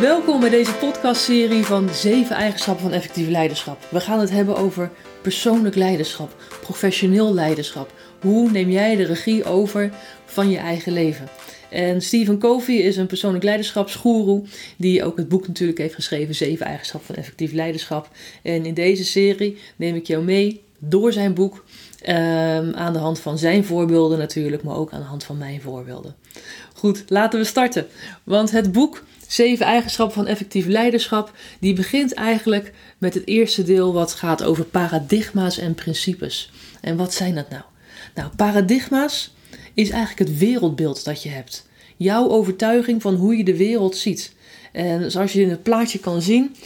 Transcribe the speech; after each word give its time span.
Welkom 0.00 0.40
bij 0.40 0.50
deze 0.50 0.74
podcastserie 0.74 1.64
van 1.64 1.88
7 1.94 2.36
eigenschappen 2.36 2.84
van 2.84 2.92
effectief 2.92 3.28
leiderschap. 3.28 3.86
We 3.90 4.00
gaan 4.00 4.20
het 4.20 4.30
hebben 4.30 4.56
over 4.56 4.90
persoonlijk 5.22 5.74
leiderschap, 5.74 6.36
professioneel 6.60 7.34
leiderschap. 7.34 7.92
Hoe 8.20 8.50
neem 8.50 8.70
jij 8.70 8.96
de 8.96 9.04
regie 9.04 9.44
over 9.44 9.92
van 10.24 10.50
je 10.50 10.56
eigen 10.56 10.92
leven? 10.92 11.28
En 11.70 12.02
Stephen 12.02 12.38
Covey 12.38 12.74
is 12.74 12.96
een 12.96 13.06
persoonlijk 13.06 13.44
leiderschapsgoeroe 13.44 14.44
die 14.76 15.04
ook 15.04 15.16
het 15.16 15.28
boek 15.28 15.46
natuurlijk 15.46 15.78
heeft 15.78 15.94
geschreven, 15.94 16.34
7 16.34 16.66
eigenschappen 16.66 17.14
van 17.14 17.16
effectief 17.16 17.52
leiderschap. 17.52 18.08
En 18.42 18.66
in 18.66 18.74
deze 18.74 19.04
serie 19.04 19.58
neem 19.76 19.94
ik 19.94 20.06
jou 20.06 20.24
mee 20.24 20.62
door 20.78 21.12
zijn 21.12 21.34
boek 21.34 21.64
um, 22.08 22.74
aan 22.74 22.92
de 22.92 22.98
hand 22.98 23.20
van 23.20 23.38
zijn 23.38 23.64
voorbeelden 23.64 24.18
natuurlijk, 24.18 24.62
maar 24.62 24.76
ook 24.76 24.92
aan 24.92 25.00
de 25.00 25.06
hand 25.06 25.24
van 25.24 25.38
mijn 25.38 25.60
voorbeelden. 25.60 26.14
Goed, 26.74 27.04
laten 27.08 27.38
we 27.38 27.44
starten. 27.44 27.86
Want 28.24 28.50
het 28.50 28.72
boek 28.72 29.02
Zeven 29.28 29.66
eigenschappen 29.66 30.14
van 30.14 30.26
effectief 30.26 30.66
leiderschap, 30.66 31.32
die 31.60 31.74
begint 31.74 32.14
eigenlijk 32.14 32.72
met 32.98 33.14
het 33.14 33.26
eerste 33.26 33.62
deel 33.62 33.92
wat 33.92 34.12
gaat 34.12 34.42
over 34.42 34.64
paradigma's 34.64 35.58
en 35.58 35.74
principes. 35.74 36.50
En 36.80 36.96
wat 36.96 37.14
zijn 37.14 37.34
dat 37.34 37.50
nou? 37.50 37.62
Nou, 38.14 38.30
paradigma's 38.36 39.34
is 39.74 39.90
eigenlijk 39.90 40.30
het 40.30 40.38
wereldbeeld 40.38 41.04
dat 41.04 41.22
je 41.22 41.28
hebt. 41.28 41.66
Jouw 41.96 42.28
overtuiging 42.28 43.02
van 43.02 43.14
hoe 43.14 43.36
je 43.36 43.44
de 43.44 43.56
wereld 43.56 43.96
ziet. 43.96 44.32
En 44.72 45.10
zoals 45.10 45.32
je 45.32 45.40
in 45.40 45.50
het 45.50 45.62
plaatje 45.62 45.98
kan 45.98 46.22
zien, 46.22 46.56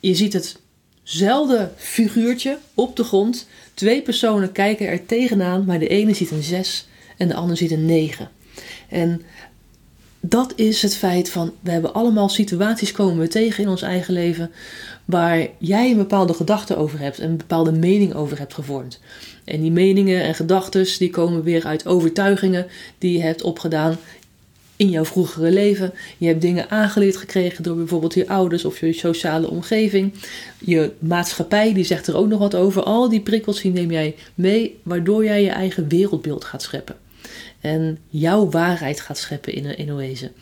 je 0.00 0.14
ziet 0.14 0.32
hetzelfde 0.32 1.72
figuurtje 1.76 2.58
op 2.74 2.96
de 2.96 3.04
grond. 3.04 3.48
Twee 3.74 4.02
personen 4.02 4.52
kijken 4.52 4.88
er 4.88 5.06
tegenaan, 5.06 5.64
maar 5.64 5.78
de 5.78 5.88
ene 5.88 6.14
ziet 6.14 6.30
een 6.30 6.42
6 6.42 6.88
en 7.16 7.28
de 7.28 7.34
ander 7.34 7.56
ziet 7.56 7.70
een 7.70 7.86
9. 7.86 8.30
En 8.88 9.22
dat 10.20 10.52
is 10.56 10.82
het 10.82 10.96
feit 10.96 11.30
van 11.30 11.52
we 11.60 11.70
hebben 11.70 11.94
allemaal 11.94 12.28
situaties 12.28 12.92
komen 12.92 13.18
we 13.18 13.28
tegen 13.28 13.64
in 13.64 13.70
ons 13.70 13.82
eigen 13.82 14.14
leven 14.14 14.50
waar 15.04 15.46
jij 15.58 15.90
een 15.90 15.96
bepaalde 15.96 16.34
gedachte 16.34 16.76
over 16.76 16.98
hebt 16.98 17.18
en 17.18 17.30
een 17.30 17.36
bepaalde 17.36 17.72
mening 17.72 18.14
over 18.14 18.38
hebt 18.38 18.54
gevormd. 18.54 19.00
En 19.44 19.60
die 19.60 19.70
meningen 19.70 20.22
en 20.22 20.34
gedachten 20.34 20.86
die 20.98 21.10
komen 21.10 21.42
weer 21.42 21.64
uit 21.64 21.86
overtuigingen 21.86 22.66
die 22.98 23.12
je 23.12 23.22
hebt 23.22 23.42
opgedaan 23.42 23.96
in 24.76 24.90
jouw 24.90 25.04
vroegere 25.04 25.50
leven. 25.50 25.92
Je 26.18 26.26
hebt 26.26 26.40
dingen 26.40 26.70
aangeleerd 26.70 27.16
gekregen 27.16 27.62
door 27.62 27.76
bijvoorbeeld 27.76 28.14
je 28.14 28.28
ouders 28.28 28.64
of 28.64 28.80
je 28.80 28.92
sociale 28.92 29.50
omgeving. 29.50 30.12
Je 30.58 30.92
maatschappij 30.98 31.72
die 31.74 31.84
zegt 31.84 32.06
er 32.06 32.16
ook 32.16 32.28
nog 32.28 32.38
wat 32.38 32.54
over. 32.54 32.82
Al 32.82 33.08
die 33.08 33.20
prikkels 33.20 33.60
die 33.60 33.72
neem 33.72 33.90
jij 33.90 34.14
mee, 34.34 34.78
waardoor 34.82 35.24
jij 35.24 35.42
je 35.42 35.50
eigen 35.50 35.88
wereldbeeld 35.88 36.44
gaat 36.44 36.62
scheppen 36.62 36.96
en 37.60 37.98
jouw 38.08 38.50
waarheid 38.50 39.00
gaat 39.00 39.18
scheppen 39.18 39.54
in, 39.54 39.76
in 39.78 39.96
wezen. 39.96 40.32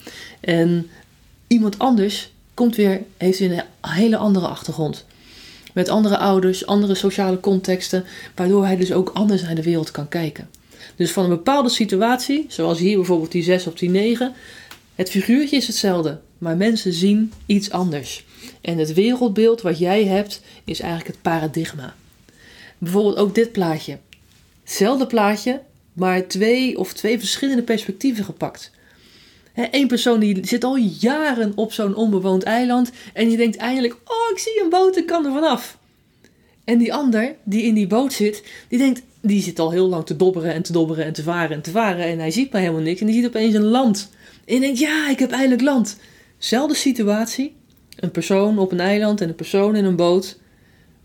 En 0.41 0.91
iemand 1.47 1.79
anders 1.79 2.31
komt 2.55 2.77
weer, 2.77 3.03
heeft 3.17 3.41
een 3.41 3.63
hele 3.81 4.17
andere 4.17 4.47
achtergrond. 4.47 5.05
Met 5.73 5.89
andere 5.89 6.19
ouders, 6.19 6.67
andere 6.67 6.95
sociale 6.95 7.41
contexten, 7.41 8.05
waardoor 8.35 8.65
hij 8.65 8.77
dus 8.77 8.93
ook 8.93 9.11
anders 9.15 9.43
naar 9.43 9.55
de 9.55 9.63
wereld 9.63 9.91
kan 9.91 10.09
kijken. 10.09 10.49
Dus 10.97 11.13
van 11.13 11.25
een 11.25 11.31
bepaalde 11.31 11.69
situatie, 11.69 12.47
zoals 12.49 12.79
hier 12.79 12.97
bijvoorbeeld 12.97 13.33
die 13.33 13.43
6 13.43 13.67
of 13.67 13.75
die 13.75 13.91
9, 13.91 14.35
het 14.95 15.11
figuurtje 15.11 15.57
is 15.57 15.67
hetzelfde, 15.67 16.21
maar 16.39 16.57
mensen 16.57 16.93
zien 16.93 17.33
iets 17.47 17.71
anders. 17.71 18.25
En 18.61 18.79
het 18.79 18.93
wereldbeeld 18.93 19.61
wat 19.61 19.79
jij 19.79 20.05
hebt, 20.05 20.41
is 20.65 20.81
eigenlijk 20.81 21.11
het 21.13 21.23
paradigma. 21.23 21.95
Bijvoorbeeld 22.79 23.17
ook 23.17 23.35
dit 23.35 23.53
plaatje. 23.53 23.99
Hetzelfde 24.63 25.07
plaatje, 25.07 25.61
maar 25.97 26.27
twee 26.27 26.79
of 26.79 26.93
twee 26.93 27.19
verschillende 27.19 27.63
perspectieven 27.63 28.25
gepakt. 28.25 28.71
Eén 29.71 29.89
persoon 29.89 30.21
die 30.21 30.47
zit 30.47 30.65
al 30.65 30.77
jaren 30.77 31.53
op 31.55 31.73
zo'n 31.73 31.95
onbewoond 31.95 32.43
eiland 32.43 32.91
en 33.13 33.29
die 33.29 33.37
denkt 33.37 33.57
eindelijk: 33.57 33.95
Oh, 33.95 34.31
ik 34.33 34.39
zie 34.39 34.63
een 34.63 34.69
boot, 34.69 34.97
ik 34.97 35.07
kan 35.07 35.27
er 35.27 35.33
vanaf. 35.33 35.79
En 36.65 36.79
die 36.79 36.95
ander 36.95 37.35
die 37.45 37.63
in 37.63 37.75
die 37.75 37.87
boot 37.87 38.13
zit, 38.13 38.43
die 38.69 38.79
denkt: 38.79 39.03
Die 39.21 39.43
zit 39.43 39.59
al 39.59 39.71
heel 39.71 39.89
lang 39.89 40.07
te 40.07 40.17
dobberen 40.17 40.53
en 40.53 40.63
te 40.63 40.73
dobberen 40.73 41.05
en 41.05 41.13
te 41.13 41.23
varen 41.23 41.57
en 41.57 41.63
te 41.63 41.71
varen 41.71 42.05
en 42.05 42.19
hij 42.19 42.31
ziet 42.31 42.53
maar 42.53 42.61
helemaal 42.61 42.83
niks 42.83 43.01
en 43.01 43.07
die 43.07 43.15
ziet 43.15 43.27
opeens 43.27 43.55
een 43.55 43.65
land. 43.65 44.11
En 44.13 44.43
die 44.45 44.61
denkt: 44.61 44.79
Ja, 44.79 45.11
ik 45.11 45.19
heb 45.19 45.31
eindelijk 45.31 45.63
land. 45.63 45.97
Zelfde 46.39 46.77
situatie, 46.77 47.55
een 47.97 48.11
persoon 48.11 48.59
op 48.59 48.73
een 48.73 48.81
eiland 48.81 49.21
en 49.21 49.29
een 49.29 49.35
persoon 49.35 49.77
in 49.77 49.85
een 49.85 49.97
boot, 49.97 50.39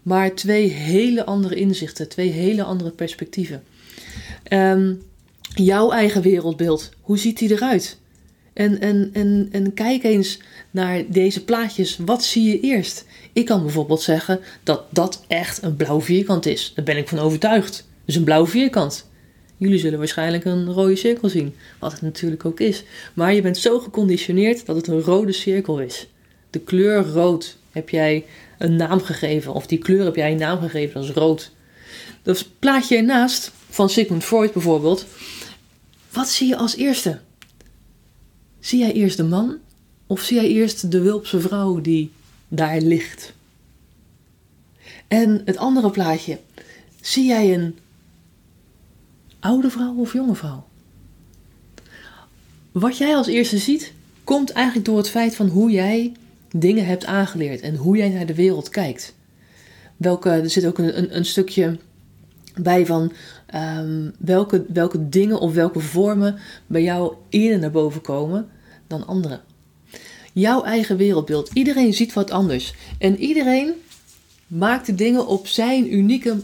maar 0.01 0.35
twee 0.35 0.67
hele 0.67 1.25
andere 1.25 1.55
inzichten, 1.55 2.09
twee 2.09 2.29
hele 2.29 2.63
andere 2.63 2.91
perspectieven. 2.91 3.63
Um, 4.49 5.01
jouw 5.55 5.91
eigen 5.91 6.21
wereldbeeld, 6.21 6.89
hoe 7.01 7.17
ziet 7.17 7.37
die 7.37 7.51
eruit? 7.51 7.99
En, 8.53 8.79
en, 8.79 9.09
en, 9.13 9.49
en 9.51 9.73
kijk 9.73 10.03
eens 10.03 10.39
naar 10.71 11.03
deze 11.07 11.43
plaatjes. 11.43 11.97
Wat 11.97 12.23
zie 12.23 12.49
je 12.49 12.59
eerst? 12.59 13.05
Ik 13.33 13.45
kan 13.45 13.61
bijvoorbeeld 13.61 14.01
zeggen 14.01 14.39
dat 14.63 14.83
dat 14.89 15.23
echt 15.27 15.63
een 15.63 15.75
blauw 15.75 16.01
vierkant 16.01 16.45
is. 16.45 16.71
Daar 16.75 16.85
ben 16.85 16.97
ik 16.97 17.07
van 17.07 17.19
overtuigd. 17.19 17.87
Dus 18.05 18.15
een 18.15 18.23
blauw 18.23 18.47
vierkant. 18.47 19.09
Jullie 19.57 19.79
zullen 19.79 19.97
waarschijnlijk 19.99 20.45
een 20.45 20.73
rode 20.73 20.95
cirkel 20.95 21.29
zien, 21.29 21.55
wat 21.79 21.91
het 21.91 22.01
natuurlijk 22.01 22.45
ook 22.45 22.59
is. 22.59 22.83
Maar 23.13 23.33
je 23.33 23.41
bent 23.41 23.57
zo 23.57 23.79
geconditioneerd 23.79 24.65
dat 24.65 24.75
het 24.75 24.87
een 24.87 25.01
rode 25.01 25.31
cirkel 25.31 25.79
is. 25.79 26.07
De 26.49 26.59
kleur 26.59 27.05
rood 27.05 27.57
heb 27.71 27.89
jij 27.89 28.25
een 28.57 28.75
naam 28.75 28.99
gegeven, 28.99 29.53
of 29.53 29.67
die 29.67 29.77
kleur 29.77 30.05
heb 30.05 30.15
jij 30.15 30.31
een 30.31 30.37
naam 30.37 30.59
gegeven, 30.59 30.99
als 30.99 31.09
rood. 31.09 31.51
Dat 32.23 32.47
plaatje 32.59 32.97
ernaast 32.97 33.51
van 33.71 33.89
Sigmund 33.89 34.23
Freud 34.23 34.53
bijvoorbeeld. 34.53 35.05
Wat 36.11 36.29
zie 36.29 36.47
je 36.47 36.55
als 36.57 36.75
eerste? 36.75 37.19
Zie 38.59 38.79
jij 38.79 38.93
eerst 38.93 39.17
de 39.17 39.23
man 39.23 39.57
of 40.07 40.21
zie 40.21 40.35
jij 40.35 40.47
eerst 40.47 40.91
de 40.91 41.01
wulpse 41.01 41.39
vrouw 41.39 41.81
die 41.81 42.11
daar 42.47 42.81
ligt? 42.81 43.33
En 45.07 45.41
het 45.45 45.57
andere 45.57 45.89
plaatje. 45.89 46.39
Zie 47.01 47.25
jij 47.25 47.53
een 47.53 47.77
oude 49.39 49.69
vrouw 49.69 49.95
of 49.95 50.13
jonge 50.13 50.35
vrouw? 50.35 50.67
Wat 52.71 52.97
jij 52.97 53.15
als 53.15 53.27
eerste 53.27 53.57
ziet, 53.57 53.93
komt 54.23 54.49
eigenlijk 54.49 54.85
door 54.85 54.97
het 54.97 55.09
feit 55.09 55.35
van 55.35 55.47
hoe 55.47 55.71
jij 55.71 56.11
dingen 56.55 56.85
hebt 56.85 57.05
aangeleerd 57.05 57.61
en 57.61 57.75
hoe 57.75 57.97
jij 57.97 58.09
naar 58.09 58.25
de 58.25 58.35
wereld 58.35 58.69
kijkt. 58.69 59.13
Welke, 59.97 60.29
er 60.29 60.49
zit 60.49 60.65
ook 60.65 60.77
een, 60.77 60.97
een, 60.97 61.15
een 61.15 61.25
stukje 61.25 61.77
bij 62.55 62.85
van 62.85 63.11
Ehm, 63.51 64.09
welke, 64.19 64.65
welke 64.73 65.09
dingen 65.09 65.39
of 65.39 65.53
welke 65.53 65.79
vormen 65.79 66.39
bij 66.67 66.83
jou 66.83 67.13
eerder 67.29 67.59
naar 67.59 67.71
boven 67.71 68.01
komen 68.01 68.49
dan 68.87 69.07
anderen. 69.07 69.41
Jouw 70.33 70.63
eigen 70.63 70.97
wereldbeeld. 70.97 71.49
Iedereen 71.53 71.93
ziet 71.93 72.13
wat 72.13 72.31
anders. 72.31 72.73
En 72.99 73.17
iedereen 73.17 73.73
maakt 74.47 74.85
de 74.85 74.95
dingen 74.95 75.27
op 75.27 75.47
zijn 75.47 75.93
unieke 75.93 76.39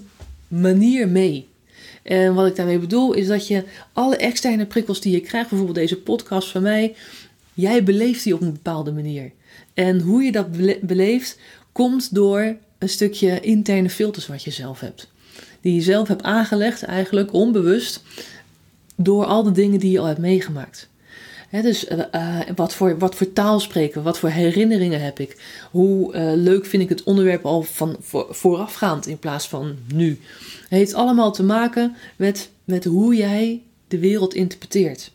manier 0.48 1.08
mee. 1.08 1.48
En 2.04 2.34
wat 2.34 2.48
ik 2.48 2.56
daarmee 2.56 2.80
bedoel 2.80 3.14
is 3.14 3.28
dat 3.28 3.48
je 3.48 3.64
alle 3.94 4.18
externe 4.18 4.66
prikkels 4.66 5.02
die 5.02 5.12
je 5.12 5.22
krijgt, 5.22 5.50
bijvoorbeeld 5.50 5.80
deze 5.80 6.02
podcast 6.02 6.50
van 6.52 6.62
mij, 6.62 6.96
jij 7.54 7.84
beleeft 7.84 8.24
die 8.24 8.34
op 8.34 8.42
een 8.42 8.54
bepaalde 8.54 8.92
manier. 8.92 9.32
En 9.74 10.00
hoe 10.00 10.24
je 10.24 10.32
dat 10.32 10.48
beleeft, 10.82 11.40
komt 11.72 12.16
door 12.16 12.56
een 12.78 12.90
stukje 12.90 13.40
interne 13.40 13.90
filters 13.90 14.28
wat 14.28 14.44
je 14.44 14.52
zelf 14.52 14.80
hebt 14.80 15.08
die 15.62 15.74
je 15.74 15.82
zelf 15.82 16.08
hebt 16.08 16.24
aangelegd, 16.24 16.84
eigenlijk 16.84 17.34
onbewust, 17.34 18.04
door 18.96 19.26
al 19.26 19.44
de 19.44 19.52
dingen 19.52 19.80
die 19.80 19.92
je 19.92 20.00
al 20.00 20.06
hebt 20.06 20.20
meegemaakt. 20.20 20.90
dus 21.52 21.90
uh, 21.90 22.40
wat, 22.56 22.74
voor, 22.74 22.98
wat 22.98 23.16
voor 23.16 23.34
taal 23.34 23.60
spreken, 23.60 24.04
wat 24.04 24.20
voor 24.20 24.30
herinneringen 24.30 25.02
heb 25.02 25.20
ik, 25.20 25.38
hoe 25.72 26.16
uh, 26.16 26.32
leuk 26.36 26.66
vind 26.66 26.84
ik 26.84 26.90
het 26.90 27.04
onderwerp 27.04 27.46
al 27.46 27.64
van 27.64 27.96
voor, 28.00 28.28
voorafgaand 28.30 29.08
in 29.08 29.20
plaats 29.20 29.48
van 29.48 29.76
nu. 29.94 30.20
Het 30.62 30.80
heeft 30.80 30.94
allemaal 30.94 31.32
te 31.32 31.44
maken 31.44 31.96
met, 32.16 32.50
met 32.64 32.84
hoe 32.84 33.16
jij 33.16 33.62
de 33.88 34.00
wereld 34.00 34.34
interpreteert. 34.34 35.12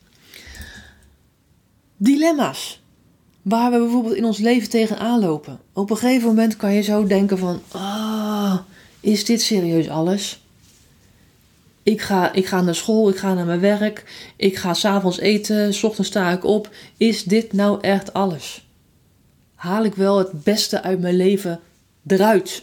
Dilemma's. 1.97 2.80
Waar 3.42 3.70
we 3.70 3.78
bijvoorbeeld 3.78 4.15
in 4.15 4.24
ons 4.24 4.38
leven 4.38 4.71
tegenaan 4.71 5.21
lopen. 5.21 5.59
Op 5.72 5.91
een 5.91 5.97
gegeven 5.97 6.28
moment 6.28 6.56
kan 6.56 6.72
je 6.72 6.83
zo 6.83 7.06
denken 7.06 7.38
van... 7.38 7.60
Ah, 7.71 8.11
is 9.03 9.25
dit 9.25 9.43
serieus 9.43 9.89
alles? 9.89 10.41
Ik 11.83 12.01
ga, 12.01 12.33
ik 12.33 12.47
ga 12.47 12.60
naar 12.60 12.75
school, 12.75 13.09
ik 13.09 13.16
ga 13.16 13.34
naar 13.34 13.47
mijn 13.47 13.60
werk, 13.60 14.04
ik 14.37 14.57
ga 14.57 14.75
s'avonds 14.75 15.19
eten, 15.19 15.75
s 15.75 15.83
ochtends 15.83 16.10
sta 16.10 16.31
ik 16.31 16.45
op. 16.45 16.71
Is 16.97 17.25
dit 17.25 17.53
nou 17.53 17.81
echt 17.81 18.13
alles? 18.13 18.66
Haal 19.54 19.84
ik 19.84 19.95
wel 19.95 20.19
het 20.19 20.45
beste 20.45 20.83
uit 20.83 21.01
mijn 21.01 21.16
leven 21.16 21.60
eruit? 22.07 22.63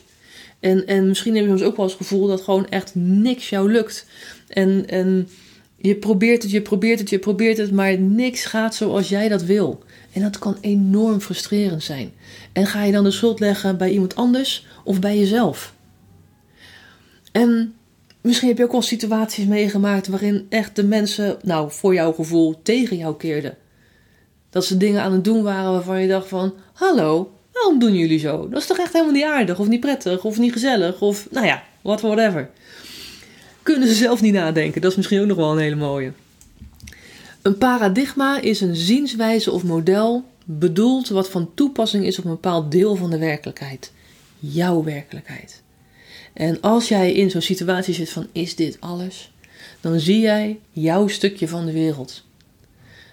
En, 0.60 0.88
en 0.88 1.08
misschien 1.08 1.36
heb 1.36 1.44
je 1.44 1.50
soms 1.50 1.64
ook 1.64 1.76
wel 1.76 1.86
eens 1.86 1.98
het 1.98 2.08
gevoel 2.08 2.28
dat 2.28 2.42
gewoon 2.42 2.70
echt 2.70 2.96
niks 2.96 3.50
jou 3.50 3.72
lukt. 3.72 4.06
En, 4.48 4.88
en 4.88 5.30
je 5.78 5.96
probeert 5.96 6.42
het, 6.42 6.52
je 6.52 6.62
probeert 6.62 7.00
het, 7.00 7.10
je 7.10 7.20
probeert 7.20 7.58
het, 7.58 7.72
maar 7.72 8.00
niks 8.00 8.46
gaat 8.46 8.76
zoals 8.76 9.10
jij 9.10 9.28
dat 9.28 9.44
wil. 9.44 9.84
En 10.14 10.22
dat 10.22 10.40
kan 10.40 10.58
enorm 10.62 11.20
frustrerend 11.22 11.84
zijn. 11.84 12.12
En 12.54 12.66
ga 12.66 12.84
je 12.84 12.92
dan 12.92 13.04
de 13.04 13.12
schuld 13.12 13.40
leggen 13.40 13.78
bij 13.78 13.92
iemand 13.92 14.16
anders 14.16 14.66
of 14.84 15.00
bij 15.00 15.18
jezelf? 15.18 15.74
En 17.40 17.74
misschien 18.22 18.48
heb 18.48 18.58
je 18.58 18.64
ook 18.64 18.72
wel 18.72 18.82
situaties 18.82 19.46
meegemaakt 19.46 20.08
waarin 20.08 20.46
echt 20.50 20.76
de 20.76 20.84
mensen, 20.84 21.38
nou 21.44 21.72
voor 21.72 21.94
jouw 21.94 22.14
gevoel, 22.14 22.60
tegen 22.64 22.98
jou 22.98 23.16
keerden. 23.16 23.58
Dat 24.50 24.66
ze 24.66 24.78
dingen 24.78 25.02
aan 25.02 25.12
het 25.12 25.24
doen 25.24 25.44
waren 25.44 25.72
waarvan 25.72 26.02
je 26.02 26.08
dacht 26.08 26.28
van... 26.28 26.54
Hallo, 26.74 27.32
waarom 27.54 27.80
doen 27.80 27.96
jullie 27.96 28.20
zo? 28.20 28.50
Dat 28.50 28.62
is 28.62 28.68
toch 28.68 28.78
echt 28.78 28.94
helemaal 28.94 29.14
niet 29.14 29.24
aardig 29.24 29.60
of 29.60 29.68
niet 29.68 29.80
prettig 29.80 30.24
of 30.24 30.38
niet 30.38 30.52
gezellig 30.52 31.02
of 31.02 31.28
nou 31.32 31.46
ja, 31.46 31.64
what 31.82 32.02
whatever. 32.02 32.50
Kunnen 33.64 33.88
ze 33.88 33.94
zelf 33.94 34.22
niet 34.22 34.34
nadenken. 34.34 34.82
Dat 34.82 34.92
is 34.92 34.98
misschien 34.98 35.22
ook 35.22 35.28
nog 35.28 35.38
wel 35.38 35.52
een 35.52 35.58
hele 35.58 35.76
mooie. 35.76 36.12
Een 37.42 37.58
paradigma 37.58 38.42
is 38.42 38.62
een 38.62 38.76
zienswijze 38.76 39.52
of 39.52 39.64
model 39.64 40.24
bedoeld 40.46 41.10
wat 41.10 41.30
van 41.30 41.52
toepassing 41.54 42.06
is 42.06 42.20
op 42.20 42.26
een 42.26 42.32
bepaald 42.32 42.72
deel 42.72 42.96
van 42.96 43.10
de 43.10 43.18
werkelijkheid. 43.18 43.92
Jouw 44.40 44.84
werkelijkheid. 44.84 45.62
En 46.34 46.62
als 46.62 46.88
jij 46.88 47.14
in 47.14 47.30
zo'n 47.30 47.42
situatie 47.42 47.94
zit 47.94 48.10
van 48.10 48.28
is 48.32 48.56
dit 48.56 48.78
alles? 48.80 49.32
Dan 49.82 50.00
zie 50.00 50.20
jij 50.20 50.60
jouw 50.72 51.08
stukje 51.08 51.48
van 51.48 51.66
de 51.66 51.72
wereld. 51.72 52.24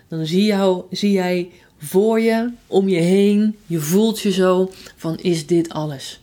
Dan 0.09 0.27
zie, 0.27 0.45
jou, 0.45 0.85
zie 0.91 1.13
jij 1.13 1.51
voor 1.79 2.21
je, 2.21 2.53
om 2.67 2.89
je 2.89 3.01
heen, 3.01 3.57
je 3.67 3.79
voelt 3.79 4.21
je 4.21 4.33
zo 4.33 4.71
van 4.97 5.19
is 5.19 5.47
dit 5.47 5.69
alles? 5.69 6.21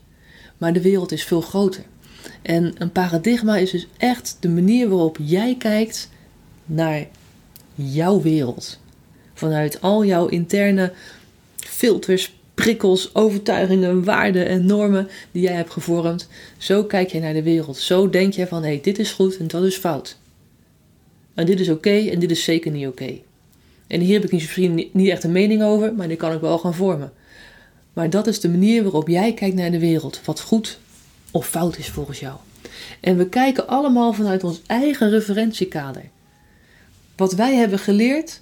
Maar 0.57 0.73
de 0.73 0.81
wereld 0.81 1.11
is 1.11 1.23
veel 1.23 1.41
groter. 1.41 1.83
En 2.41 2.73
een 2.77 2.91
paradigma 2.91 3.57
is 3.57 3.71
dus 3.71 3.87
echt 3.97 4.37
de 4.39 4.49
manier 4.49 4.89
waarop 4.89 5.17
jij 5.21 5.55
kijkt 5.57 6.09
naar 6.65 7.07
jouw 7.75 8.21
wereld. 8.21 8.79
Vanuit 9.33 9.81
al 9.81 10.05
jouw 10.05 10.27
interne 10.27 10.93
filters, 11.55 12.33
prikkels, 12.63 13.15
overtuigingen, 13.15 14.03
waarden 14.03 14.47
en 14.47 14.65
normen 14.65 15.07
die 15.31 15.41
jij 15.41 15.53
hebt 15.53 15.71
gevormd. 15.71 16.27
Zo 16.57 16.83
kijk 16.83 17.11
je 17.11 17.19
naar 17.19 17.33
de 17.33 17.43
wereld. 17.43 17.77
Zo 17.77 18.09
denk 18.09 18.33
je 18.33 18.47
van 18.47 18.61
hé, 18.61 18.67
hey, 18.67 18.79
dit 18.81 18.99
is 18.99 19.11
goed 19.11 19.37
en 19.37 19.47
dat 19.47 19.63
is 19.63 19.77
fout. 19.77 20.17
En 21.33 21.45
dit 21.45 21.59
is 21.59 21.69
oké 21.69 21.89
en 21.89 22.19
dit 22.19 22.31
is 22.31 22.43
zeker 22.43 22.71
niet 22.71 22.87
oké. 22.87 23.17
En 23.87 23.99
hier 23.99 24.13
heb 24.13 24.23
ik 24.23 24.31
misschien 24.31 24.89
niet 24.91 25.09
echt 25.09 25.23
een 25.23 25.31
mening 25.31 25.63
over, 25.63 25.93
maar 25.93 26.07
die 26.07 26.17
kan 26.17 26.33
ik 26.33 26.41
wel 26.41 26.57
gaan 26.57 26.73
vormen. 26.73 27.13
Maar 27.93 28.09
dat 28.09 28.27
is 28.27 28.39
de 28.39 28.49
manier 28.49 28.83
waarop 28.83 29.07
jij 29.07 29.33
kijkt 29.33 29.55
naar 29.55 29.71
de 29.71 29.79
wereld. 29.79 30.21
Wat 30.25 30.41
goed 30.41 30.79
of 31.31 31.47
fout 31.47 31.77
is 31.77 31.89
volgens 31.89 32.19
jou. 32.19 32.35
En 32.99 33.17
we 33.17 33.29
kijken 33.29 33.67
allemaal 33.67 34.13
vanuit 34.13 34.43
ons 34.43 34.61
eigen 34.65 35.09
referentiekader. 35.09 36.03
Wat 37.15 37.33
wij 37.33 37.55
hebben 37.55 37.79
geleerd 37.79 38.41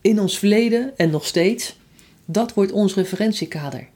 in 0.00 0.20
ons 0.20 0.38
verleden 0.38 0.92
en 0.96 1.10
nog 1.10 1.26
steeds, 1.26 1.77
dat 2.30 2.54
wordt 2.54 2.72
ons 2.72 2.94
referentiekader. 2.94 3.88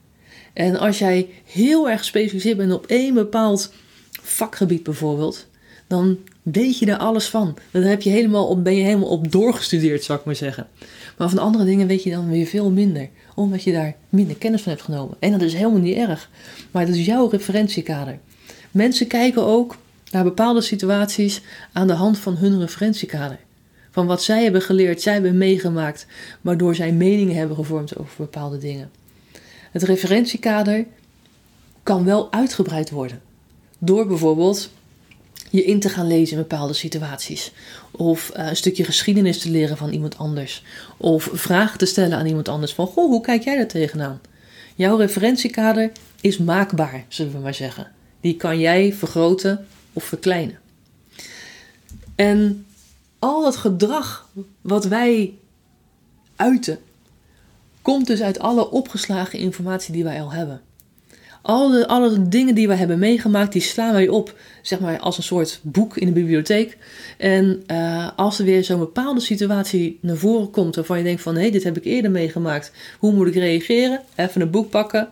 En 0.52 0.79
als 0.79 0.99
jij 0.99 1.29
heel 1.44 1.90
erg 1.90 1.99
gespecialiseerd 1.99 2.56
bent 2.56 2.73
op 2.73 2.87
één 2.87 3.14
bepaald 3.14 3.73
vakgebied 4.11 4.82
bijvoorbeeld, 4.82 5.46
dan 5.87 6.19
weet 6.43 6.79
je 6.79 6.87
daar 6.87 6.99
alles 6.99 7.29
van. 7.29 7.56
Dan 7.70 7.82
heb 7.82 8.02
je 8.02 8.11
helemaal 8.11 8.46
op, 8.46 8.64
ben 8.64 8.76
je 8.76 8.82
helemaal 8.82 9.08
op 9.08 9.32
doorgestudeerd, 9.32 10.05
zou 10.05 10.19
ik 10.19 10.25
maar 10.25 10.37
zeggen. 10.37 10.67
Maar 11.17 11.29
van 11.29 11.38
andere 11.38 11.64
dingen 11.64 11.87
weet 11.87 12.02
je 12.02 12.11
dan 12.11 12.31
weer 12.31 12.46
veel 12.46 12.70
minder, 12.70 13.08
omdat 13.34 13.62
je 13.62 13.73
daar 13.73 13.94
minder 14.08 14.37
kennis 14.37 14.62
van 14.62 14.73
hebt 14.73 14.84
genomen. 14.84 15.17
En 15.19 15.32
dat 15.32 15.43
is 15.43 15.55
helemaal 15.55 15.81
niet 15.81 15.96
erg, 15.96 16.31
maar 16.70 16.87
dat 16.87 16.94
is 16.94 17.06
jouw 17.06 17.29
referentiekader. 17.29 18.19
Mensen 18.70 19.06
kijken 19.06 19.43
ook 19.43 19.76
naar 20.11 20.25
bepaalde 20.25 20.61
situaties 20.61 21.43
aan 21.73 21.87
de 21.87 21.93
hand 21.93 22.19
van 22.19 22.37
hun 22.37 22.61
referentiekader. 22.61 23.38
Van 23.93 24.06
wat 24.06 24.23
zij 24.23 24.43
hebben 24.43 24.62
geleerd, 24.62 25.03
zij 25.03 25.12
hebben 25.12 25.39
meegemaakt, 25.39 26.06
waardoor 26.41 26.75
zij 26.75 26.93
meningen 26.93 27.37
hebben 27.37 27.56
gevormd 27.56 27.99
over 27.99 28.15
bepaalde 28.17 28.59
dingen. 28.59 28.91
Het 29.71 29.83
referentiekader 29.83 30.87
kan 31.83 32.05
wel 32.05 32.33
uitgebreid 32.33 32.91
worden. 32.91 33.21
Door 33.79 34.06
bijvoorbeeld 34.06 34.71
je 35.50 35.65
in 35.65 35.81
te 35.81 35.89
gaan 35.89 36.06
lezen 36.06 36.37
in 36.37 36.43
bepaalde 36.43 36.73
situaties. 36.73 37.53
Of 37.91 38.33
uh, 38.37 38.47
een 38.47 38.56
stukje 38.56 38.85
geschiedenis 38.85 39.39
te 39.39 39.50
leren 39.50 39.77
van 39.77 39.91
iemand 39.91 40.19
anders. 40.19 40.65
Of 40.97 41.29
vragen 41.33 41.79
te 41.79 41.87
stellen 41.87 42.19
aan 42.19 42.27
iemand 42.27 42.49
anders 42.49 42.75
van, 42.75 42.87
goh, 42.87 43.09
hoe 43.09 43.21
kijk 43.21 43.43
jij 43.43 43.56
daar 43.56 43.67
tegenaan? 43.67 44.21
Jouw 44.75 44.97
referentiekader 44.97 45.93
is 46.21 46.39
maakbaar, 46.39 47.05
zullen 47.09 47.33
we 47.33 47.39
maar 47.39 47.55
zeggen. 47.55 47.91
Die 48.21 48.37
kan 48.37 48.59
jij 48.59 48.93
vergroten 48.93 49.67
of 49.93 50.05
verkleinen. 50.05 50.59
En 52.15 52.67
al 53.22 53.44
het 53.44 53.56
gedrag 53.56 54.28
wat 54.60 54.84
wij 54.84 55.34
uiten, 56.36 56.78
komt 57.82 58.06
dus 58.06 58.22
uit 58.22 58.38
alle 58.38 58.70
opgeslagen 58.70 59.38
informatie 59.38 59.92
die 59.92 60.04
wij 60.04 60.22
al 60.22 60.32
hebben. 60.32 60.60
Alle, 61.42 61.88
alle 61.88 62.28
dingen 62.28 62.54
die 62.54 62.69
we 62.69 62.74
hebben 62.74 62.98
meegemaakt, 62.98 63.52
die 63.52 63.62
slaan 63.62 63.92
wij 63.92 64.08
op, 64.08 64.34
zeg 64.62 64.80
maar, 64.80 64.98
als 64.98 65.16
een 65.16 65.22
soort 65.22 65.60
boek 65.62 65.96
in 65.96 66.06
de 66.06 66.12
bibliotheek. 66.12 66.78
En 67.19 67.62
uh, 67.66 68.08
als 68.16 68.38
er 68.38 68.44
weer 68.44 68.64
zo'n 68.64 68.78
bepaalde 68.78 69.20
situatie 69.20 69.98
naar 70.00 70.16
voren 70.16 70.50
komt 70.50 70.74
waarvan 70.74 70.98
je 70.98 71.04
denkt 71.04 71.22
van, 71.22 71.34
hé, 71.34 71.40
hey, 71.40 71.50
dit 71.50 71.64
heb 71.64 71.76
ik 71.76 71.84
eerder 71.84 72.10
meegemaakt. 72.10 72.72
Hoe 72.98 73.12
moet 73.12 73.26
ik 73.26 73.34
reageren? 73.34 74.00
Even 74.14 74.40
een 74.40 74.50
boek 74.50 74.70
pakken, 74.70 75.08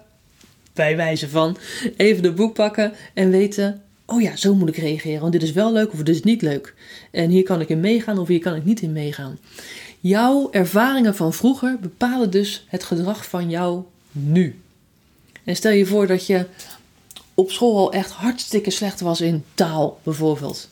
bij 0.72 0.96
wijze 0.96 1.28
van, 1.28 1.56
even 1.96 2.24
een 2.24 2.34
boek 2.34 2.54
pakken 2.54 2.92
en 3.14 3.30
weten, 3.30 3.82
oh 4.10 4.20
ja, 4.20 4.36
zo 4.36 4.54
moet 4.54 4.68
ik 4.68 4.76
reageren, 4.76 5.20
want 5.20 5.32
dit 5.32 5.42
is 5.42 5.52
wel 5.52 5.72
leuk 5.72 5.92
of 5.92 5.98
dit 5.98 6.14
is 6.14 6.22
niet 6.22 6.42
leuk. 6.42 6.74
En 7.10 7.30
hier 7.30 7.42
kan 7.42 7.60
ik 7.60 7.68
in 7.68 7.80
meegaan 7.80 8.18
of 8.18 8.28
hier 8.28 8.40
kan 8.40 8.54
ik 8.54 8.64
niet 8.64 8.80
in 8.80 8.92
meegaan. 8.92 9.38
Jouw 10.00 10.48
ervaringen 10.50 11.16
van 11.16 11.32
vroeger 11.32 11.78
bepalen 11.80 12.30
dus 12.30 12.64
het 12.68 12.84
gedrag 12.84 13.28
van 13.28 13.50
jou 13.50 13.82
nu. 14.12 14.60
En 15.44 15.56
stel 15.56 15.72
je 15.72 15.86
voor 15.86 16.06
dat 16.06 16.26
je 16.26 16.46
op 17.34 17.50
school 17.50 17.76
al 17.76 17.92
echt 17.92 18.10
hartstikke 18.10 18.70
slecht 18.70 19.00
was 19.00 19.20
in 19.20 19.44
taal, 19.54 20.00
bijvoorbeeld. 20.02 20.68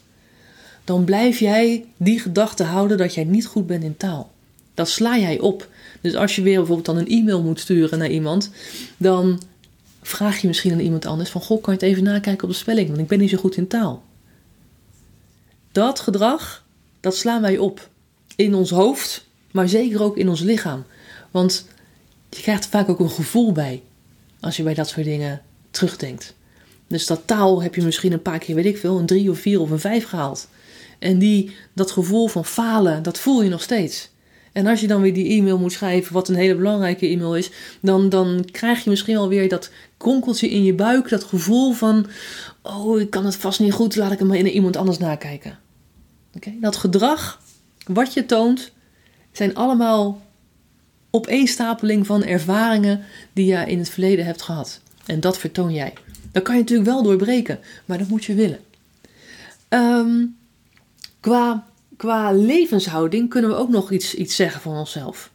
Dan 0.84 1.04
blijf 1.04 1.38
jij 1.38 1.84
die 1.96 2.20
gedachte 2.20 2.62
houden 2.62 2.98
dat 2.98 3.14
jij 3.14 3.24
niet 3.24 3.46
goed 3.46 3.66
bent 3.66 3.84
in 3.84 3.96
taal. 3.96 4.30
Dat 4.74 4.88
sla 4.88 5.18
jij 5.18 5.38
op. 5.38 5.68
Dus 6.00 6.14
als 6.14 6.36
je 6.36 6.42
weer 6.42 6.56
bijvoorbeeld 6.56 6.86
dan 6.86 6.96
een 6.96 7.08
e-mail 7.08 7.42
moet 7.42 7.60
sturen 7.60 7.98
naar 7.98 8.10
iemand, 8.10 8.50
dan 8.96 9.42
vraag 10.08 10.40
je 10.40 10.46
misschien 10.46 10.72
aan 10.72 10.78
iemand 10.78 11.06
anders 11.06 11.30
van, 11.30 11.40
goh, 11.40 11.62
kan 11.62 11.74
je 11.74 11.80
het 11.80 11.88
even 11.88 12.02
nakijken 12.02 12.44
op 12.44 12.50
de 12.50 12.56
spelling, 12.56 12.88
want 12.88 13.00
ik 13.00 13.06
ben 13.06 13.18
niet 13.18 13.30
zo 13.30 13.38
goed 13.38 13.56
in 13.56 13.66
taal. 13.66 14.02
Dat 15.72 16.00
gedrag, 16.00 16.64
dat 17.00 17.16
slaan 17.16 17.42
wij 17.42 17.58
op. 17.58 17.88
In 18.36 18.54
ons 18.54 18.70
hoofd, 18.70 19.26
maar 19.50 19.68
zeker 19.68 20.02
ook 20.02 20.16
in 20.16 20.28
ons 20.28 20.40
lichaam. 20.40 20.84
Want 21.30 21.66
je 22.30 22.40
krijgt 22.40 22.64
er 22.64 22.70
vaak 22.70 22.88
ook 22.88 23.00
een 23.00 23.10
gevoel 23.10 23.52
bij 23.52 23.82
als 24.40 24.56
je 24.56 24.62
bij 24.62 24.74
dat 24.74 24.88
soort 24.88 25.06
dingen 25.06 25.42
terugdenkt. 25.70 26.34
Dus 26.86 27.06
dat 27.06 27.22
taal 27.24 27.62
heb 27.62 27.74
je 27.74 27.82
misschien 27.82 28.12
een 28.12 28.22
paar 28.22 28.38
keer, 28.38 28.54
weet 28.54 28.64
ik 28.64 28.78
veel, 28.78 28.98
een 28.98 29.06
drie 29.06 29.30
of 29.30 29.38
vier 29.38 29.60
of 29.60 29.70
een 29.70 29.80
vijf 29.80 30.08
gehaald. 30.08 30.48
En 30.98 31.18
die, 31.18 31.56
dat 31.72 31.90
gevoel 31.90 32.26
van 32.26 32.44
falen, 32.44 33.02
dat 33.02 33.18
voel 33.18 33.42
je 33.42 33.50
nog 33.50 33.62
steeds. 33.62 34.10
En 34.58 34.66
als 34.66 34.80
je 34.80 34.86
dan 34.86 35.00
weer 35.00 35.14
die 35.14 35.28
e-mail 35.28 35.58
moet 35.58 35.72
schrijven, 35.72 36.12
wat 36.12 36.28
een 36.28 36.34
hele 36.34 36.54
belangrijke 36.54 37.06
e-mail 37.06 37.36
is, 37.36 37.50
dan, 37.80 38.08
dan 38.08 38.44
krijg 38.52 38.84
je 38.84 38.90
misschien 38.90 39.16
alweer 39.16 39.48
dat 39.48 39.70
kronkeltje 39.96 40.50
in 40.50 40.64
je 40.64 40.74
buik, 40.74 41.08
dat 41.08 41.24
gevoel 41.24 41.72
van, 41.72 42.06
oh, 42.62 43.00
ik 43.00 43.10
kan 43.10 43.24
het 43.24 43.36
vast 43.36 43.60
niet 43.60 43.72
goed, 43.72 43.96
laat 43.96 44.12
ik 44.12 44.18
hem 44.18 44.28
maar 44.28 44.36
in 44.36 44.48
iemand 44.48 44.76
anders 44.76 44.98
nakijken. 44.98 45.58
Oké, 46.34 46.52
Dat 46.60 46.76
gedrag, 46.76 47.40
wat 47.86 48.12
je 48.14 48.26
toont, 48.26 48.72
zijn 49.32 49.54
allemaal 49.54 50.22
opeenstapeling 51.10 52.06
van 52.06 52.24
ervaringen 52.24 53.04
die 53.32 53.46
je 53.46 53.64
in 53.66 53.78
het 53.78 53.88
verleden 53.88 54.24
hebt 54.24 54.42
gehad. 54.42 54.80
En 55.06 55.20
dat 55.20 55.38
vertoon 55.38 55.72
jij. 55.72 55.92
Dat 56.32 56.42
kan 56.42 56.54
je 56.54 56.60
natuurlijk 56.60 56.88
wel 56.88 57.02
doorbreken, 57.02 57.58
maar 57.84 57.98
dat 57.98 58.08
moet 58.08 58.24
je 58.24 58.34
willen. 58.34 58.60
Ehm, 59.68 60.24
qua, 61.20 61.66
qua 61.98 62.32
levenshouding 62.32 63.28
kunnen 63.28 63.50
we 63.50 63.56
ook 63.56 63.68
nog 63.68 63.90
iets, 63.90 64.14
iets 64.14 64.36
zeggen 64.36 64.60
van 64.60 64.76
onszelf. 64.76 65.30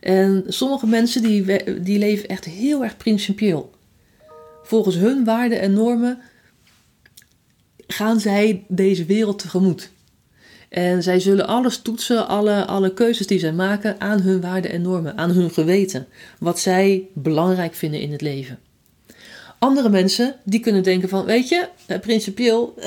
En 0.00 0.44
sommige 0.46 0.86
mensen 0.86 1.22
die, 1.22 1.44
die 1.82 1.98
leven 1.98 2.28
echt 2.28 2.44
heel 2.44 2.82
erg 2.84 2.96
principieel. 2.96 3.70
Volgens 4.62 4.96
hun 4.96 5.24
waarden 5.24 5.60
en 5.60 5.72
normen 5.72 6.18
gaan 7.86 8.20
zij 8.20 8.64
deze 8.68 9.04
wereld 9.04 9.38
tegemoet. 9.38 9.90
En 10.68 11.02
zij 11.02 11.20
zullen 11.20 11.46
alles 11.46 11.78
toetsen, 11.78 12.28
alle, 12.28 12.66
alle 12.66 12.94
keuzes 12.94 13.26
die 13.26 13.38
zij 13.38 13.52
maken, 13.52 14.00
aan 14.00 14.20
hun 14.20 14.40
waarden 14.40 14.70
en 14.70 14.82
normen, 14.82 15.16
aan 15.16 15.30
hun 15.30 15.50
geweten. 15.50 16.06
Wat 16.38 16.60
zij 16.60 17.08
belangrijk 17.14 17.74
vinden 17.74 18.00
in 18.00 18.12
het 18.12 18.20
leven. 18.20 18.58
Andere 19.58 19.88
mensen 19.88 20.34
die 20.44 20.60
kunnen 20.60 20.82
denken 20.82 21.08
van, 21.08 21.24
weet 21.24 21.48
je, 21.48 21.68
eh, 21.86 22.00
principieel 22.00 22.74
uh, 22.78 22.84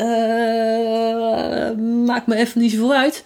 maakt 2.05 2.27
me 2.27 2.35
even 2.35 2.61
niet 2.61 2.71
zoveel 2.71 2.93
uit. 2.93 3.23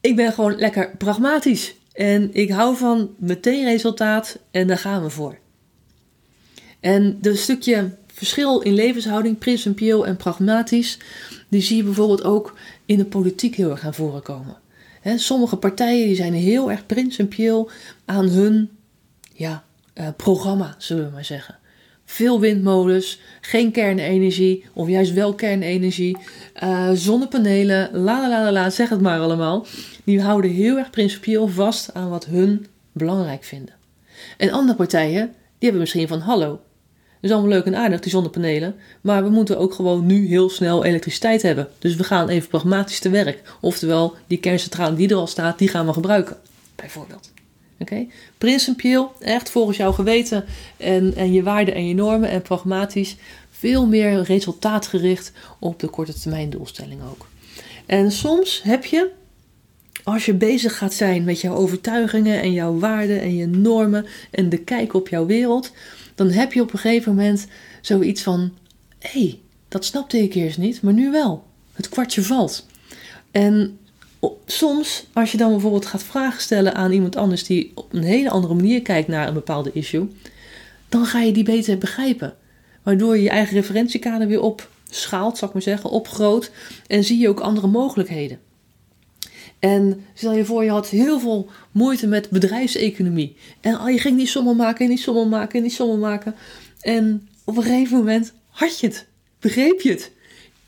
Ik 0.00 0.16
ben 0.16 0.32
gewoon 0.32 0.56
lekker 0.56 0.96
pragmatisch. 0.96 1.74
En 1.92 2.30
ik 2.32 2.50
hou 2.50 2.76
van 2.76 3.14
meteen 3.18 3.64
resultaat 3.64 4.38
en 4.50 4.66
daar 4.66 4.78
gaan 4.78 5.02
we 5.02 5.10
voor. 5.10 5.38
En 6.80 7.18
dat 7.20 7.36
stukje 7.36 7.90
verschil 8.06 8.60
in 8.60 8.74
levenshouding, 8.74 9.38
principieel 9.38 10.06
en 10.06 10.16
pragmatisch, 10.16 10.98
die 11.48 11.62
zie 11.62 11.76
je 11.76 11.82
bijvoorbeeld 11.82 12.24
ook 12.24 12.58
in 12.86 12.96
de 12.96 13.04
politiek 13.04 13.54
heel 13.54 13.70
erg 13.70 13.84
aan 13.84 13.94
voren 13.94 14.22
komen. 14.22 14.56
sommige 15.16 15.56
partijen 15.56 16.06
die 16.06 16.16
zijn 16.16 16.32
heel 16.32 16.70
erg 16.70 16.86
principieel 16.86 17.70
aan 18.04 18.28
hun 18.28 18.70
ja, 19.32 19.64
uh, 19.94 20.08
programma, 20.16 20.74
zullen 20.78 21.04
we 21.04 21.10
maar 21.10 21.24
zeggen. 21.24 21.58
Veel 22.12 22.40
windmolens, 22.40 23.20
geen 23.40 23.70
kernenergie, 23.70 24.64
of 24.72 24.88
juist 24.88 25.12
wel 25.12 25.34
kernenergie, 25.34 26.18
uh, 26.62 26.90
zonnepanelen, 26.92 27.90
la 27.92 28.28
la 28.28 28.42
la 28.42 28.52
la, 28.52 28.70
zeg 28.70 28.88
het 28.88 29.00
maar 29.00 29.20
allemaal. 29.20 29.66
Die 30.04 30.20
houden 30.20 30.50
heel 30.50 30.76
erg 30.78 30.90
principieel 30.90 31.48
vast 31.48 31.94
aan 31.94 32.08
wat 32.08 32.24
hun 32.24 32.66
belangrijk 32.92 33.44
vinden. 33.44 33.74
En 34.36 34.50
andere 34.50 34.76
partijen, 34.76 35.26
die 35.26 35.34
hebben 35.58 35.80
misschien 35.80 36.08
van 36.08 36.20
hallo. 36.20 36.48
Dat 36.48 37.30
is 37.30 37.30
allemaal 37.30 37.50
leuk 37.50 37.64
en 37.64 37.76
aardig, 37.76 38.00
die 38.00 38.10
zonnepanelen. 38.10 38.74
Maar 39.00 39.22
we 39.22 39.30
moeten 39.30 39.58
ook 39.58 39.74
gewoon 39.74 40.06
nu 40.06 40.26
heel 40.26 40.50
snel 40.50 40.84
elektriciteit 40.84 41.42
hebben. 41.42 41.68
Dus 41.78 41.94
we 41.94 42.04
gaan 42.04 42.28
even 42.28 42.48
pragmatisch 42.48 43.00
te 43.00 43.10
werk. 43.10 43.42
Oftewel, 43.60 44.14
die 44.26 44.38
kerncentrale 44.38 44.96
die 44.96 45.08
er 45.08 45.16
al 45.16 45.26
staat, 45.26 45.58
die 45.58 45.68
gaan 45.68 45.86
we 45.86 45.92
gebruiken. 45.92 46.36
Bijvoorbeeld. 46.74 47.31
Oké? 47.82 48.06
Principieel, 48.38 49.12
echt 49.20 49.50
volgens 49.50 49.76
jouw 49.76 49.92
geweten 49.92 50.44
en, 50.76 51.14
en 51.16 51.32
je 51.32 51.42
waarden 51.42 51.74
en 51.74 51.88
je 51.88 51.94
normen 51.94 52.28
en 52.28 52.42
pragmatisch. 52.42 53.16
Veel 53.50 53.86
meer 53.86 54.22
resultaatgericht 54.22 55.32
op 55.58 55.80
de 55.80 55.88
korte 55.88 56.20
termijn 56.20 56.50
doelstelling 56.50 57.00
ook. 57.10 57.28
En 57.86 58.12
soms 58.12 58.62
heb 58.62 58.84
je, 58.84 59.10
als 60.04 60.26
je 60.26 60.34
bezig 60.34 60.78
gaat 60.78 60.94
zijn 60.94 61.24
met 61.24 61.40
jouw 61.40 61.54
overtuigingen 61.54 62.40
en 62.40 62.52
jouw 62.52 62.78
waarden 62.78 63.20
en 63.20 63.36
je 63.36 63.46
normen 63.46 64.06
en 64.30 64.48
de 64.48 64.58
kijk 64.58 64.94
op 64.94 65.08
jouw 65.08 65.26
wereld, 65.26 65.72
dan 66.14 66.30
heb 66.30 66.52
je 66.52 66.62
op 66.62 66.72
een 66.72 66.78
gegeven 66.78 67.14
moment 67.14 67.46
zoiets 67.80 68.22
van: 68.22 68.52
hé, 68.98 69.20
hey, 69.20 69.38
dat 69.68 69.84
snapte 69.84 70.18
ik 70.18 70.34
eerst 70.34 70.58
niet, 70.58 70.82
maar 70.82 70.92
nu 70.92 71.10
wel. 71.10 71.44
Het 71.72 71.88
kwartje 71.88 72.22
valt. 72.22 72.66
En 73.30 73.78
soms, 74.46 75.06
als 75.12 75.32
je 75.32 75.38
dan 75.38 75.50
bijvoorbeeld 75.50 75.86
gaat 75.86 76.02
vragen 76.02 76.42
stellen 76.42 76.74
aan 76.74 76.92
iemand 76.92 77.16
anders 77.16 77.44
die 77.44 77.72
op 77.74 77.92
een 77.92 78.02
hele 78.02 78.30
andere 78.30 78.54
manier 78.54 78.82
kijkt 78.82 79.08
naar 79.08 79.28
een 79.28 79.34
bepaalde 79.34 79.70
issue, 79.72 80.08
dan 80.88 81.06
ga 81.06 81.20
je 81.20 81.32
die 81.32 81.44
beter 81.44 81.78
begrijpen. 81.78 82.34
Waardoor 82.82 83.16
je 83.16 83.22
je 83.22 83.30
eigen 83.30 83.54
referentiekader 83.54 84.26
weer 84.26 84.40
opschaalt, 84.40 85.38
zal 85.38 85.48
ik 85.48 85.54
maar 85.54 85.62
zeggen, 85.62 85.90
opgroot 85.90 86.50
en 86.86 87.04
zie 87.04 87.18
je 87.18 87.28
ook 87.28 87.40
andere 87.40 87.66
mogelijkheden. 87.66 88.38
En 89.58 90.04
stel 90.14 90.32
je 90.32 90.44
voor, 90.44 90.64
je 90.64 90.70
had 90.70 90.88
heel 90.88 91.20
veel 91.20 91.48
moeite 91.72 92.06
met 92.06 92.30
bedrijfseconomie. 92.30 93.36
En 93.60 93.92
je 93.92 93.98
ging 93.98 94.16
die 94.16 94.26
sommen 94.26 94.56
maken 94.56 94.84
en 94.84 94.90
die 94.90 95.00
sommen 95.00 95.28
maken 95.28 95.56
en 95.56 95.62
die 95.62 95.72
sommen 95.72 95.98
maken. 95.98 96.34
En 96.80 97.28
op 97.44 97.56
een 97.56 97.62
gegeven 97.62 97.96
moment 97.96 98.32
had 98.48 98.80
je 98.80 98.86
het. 98.86 99.06
Begreep 99.40 99.80
je 99.80 99.90
het? 99.90 100.10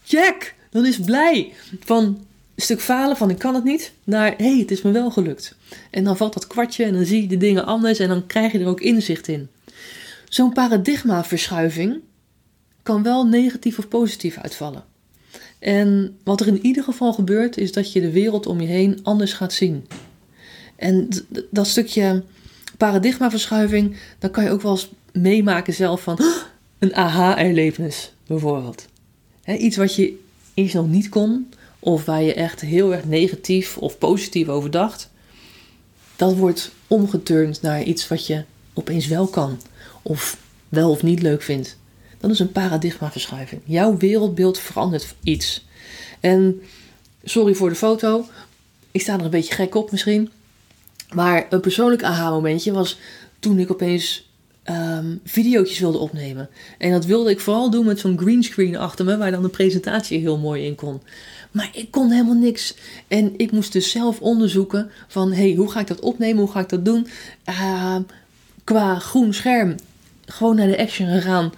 Jack, 0.03 0.55
dan 0.71 0.87
is 0.87 1.01
blij. 1.01 1.53
Van 1.81 2.27
stuk 2.57 2.81
falen 2.81 3.17
van 3.17 3.31
ik 3.31 3.39
kan 3.39 3.55
het 3.55 3.65
niet, 3.65 3.93
naar 4.05 4.35
hé, 4.37 4.45
hey, 4.45 4.59
het 4.59 4.71
is 4.71 4.83
me 4.83 4.91
wel 4.91 5.11
gelukt. 5.11 5.57
En 5.91 6.05
dan 6.05 6.17
valt 6.17 6.35
dat 6.35 6.47
kwartje 6.47 6.85
en 6.85 6.93
dan 6.93 7.05
zie 7.05 7.23
je 7.23 7.29
de 7.29 7.37
dingen 7.37 7.65
anders 7.67 7.99
en 7.99 8.09
dan 8.09 8.27
krijg 8.27 8.53
je 8.53 8.59
er 8.59 8.67
ook 8.67 8.81
inzicht 8.81 9.29
in. 9.29 9.49
Zo'n 10.29 10.53
paradigmaverschuiving 10.53 12.01
kan 12.83 13.03
wel 13.03 13.27
negatief 13.27 13.79
of 13.79 13.89
positief 13.89 14.39
uitvallen. 14.39 14.85
En 15.59 16.19
wat 16.25 16.41
er 16.41 16.47
in 16.47 16.65
ieder 16.65 16.83
geval 16.83 17.13
gebeurt, 17.13 17.57
is 17.57 17.73
dat 17.73 17.93
je 17.93 18.01
de 18.01 18.11
wereld 18.11 18.47
om 18.47 18.61
je 18.61 18.67
heen 18.67 18.99
anders 19.03 19.33
gaat 19.33 19.53
zien. 19.53 19.87
En 20.77 21.09
dat 21.51 21.67
stukje 21.67 22.23
paradigmaverschuiving, 22.77 23.97
dan 24.19 24.31
kan 24.31 24.45
je 24.45 24.51
ook 24.51 24.63
wel 24.63 24.73
eens 24.73 24.91
meemaken 25.13 25.75
zelf 25.75 26.03
van 26.03 26.19
een 26.79 26.95
aha-erlevenis, 26.95 28.13
bijvoorbeeld. 28.27 28.87
iets 29.47 29.77
wat 29.77 29.95
je 29.95 30.19
eerst 30.55 30.75
nog 30.75 30.89
niet 30.89 31.09
kon, 31.09 31.49
of 31.85 32.05
waar 32.05 32.23
je 32.23 32.35
echt 32.35 32.61
heel 32.61 32.95
erg 32.95 33.05
negatief 33.05 33.79
of 33.79 33.99
positief 33.99 34.49
over 34.49 34.71
dacht, 34.71 35.11
dat 36.17 36.37
wordt 36.37 36.71
omgeturnd 36.87 37.63
naar 37.63 37.83
iets 37.83 38.09
wat 38.09 38.27
je 38.27 38.45
opeens 38.73 39.07
wel 39.07 39.27
kan, 39.27 39.61
of 40.03 40.39
wel 40.69 40.91
of 40.91 41.03
niet 41.03 41.23
leuk 41.23 41.43
vindt. 41.43 41.79
Dat 42.19 42.31
is 42.31 42.39
een 42.39 42.53
paradigmaverschuiving. 42.53 43.61
Jouw 43.65 43.97
wereldbeeld 43.97 44.59
verandert 44.59 45.15
iets. 45.23 45.67
En 46.21 46.63
sorry 47.25 47.55
voor 47.55 47.69
de 47.69 47.75
foto. 47.75 48.27
Ik 48.91 49.01
sta 49.01 49.19
er 49.19 49.25
een 49.25 49.31
beetje 49.31 49.55
gek 49.55 49.75
op 49.75 49.91
misschien. 49.91 50.31
Maar 51.15 51.47
een 51.51 51.61
persoonlijk 51.61 52.03
aha-momentje 52.03 52.73
was 52.73 52.99
toen 53.39 53.59
ik 53.59 53.71
opeens 53.71 54.31
um, 54.71 55.21
video's 55.25 55.79
wilde 55.79 55.99
opnemen. 55.99 56.49
En 56.79 56.91
dat 56.91 57.05
wilde 57.05 57.31
ik 57.31 57.41
vooral 57.41 57.71
doen 57.71 57.87
met 57.87 57.99
zo'n 57.99 58.19
greenscreen 58.19 58.77
achter 58.77 59.05
me, 59.05 59.17
waar 59.17 59.31
dan 59.31 59.43
de 59.43 59.49
presentatie 59.49 60.21
heel 60.21 60.39
mooi 60.39 60.67
in 60.67 60.75
kon. 60.75 61.01
Maar 61.51 61.71
ik 61.73 61.91
kon 61.91 62.11
helemaal 62.11 62.35
niks. 62.35 62.75
En 63.09 63.35
ik 63.37 63.53
moest 63.53 63.73
dus 63.73 63.91
zelf 63.91 64.21
onderzoeken 64.21 64.91
van, 65.09 65.33
hey, 65.33 65.55
hoe 65.55 65.71
ga 65.71 65.81
ik 65.81 65.87
dat 65.87 66.01
opnemen? 66.01 66.43
Hoe 66.43 66.53
ga 66.53 66.61
ik 66.61 66.69
dat 66.69 66.85
doen? 66.85 67.07
Uh, 67.49 67.97
qua 68.65 68.99
groen 68.99 69.35
scherm, 69.35 69.75
gewoon 70.27 70.57
naar 70.57 70.67
de 70.67 70.79
action 70.79 71.09
gegaan 71.09 71.53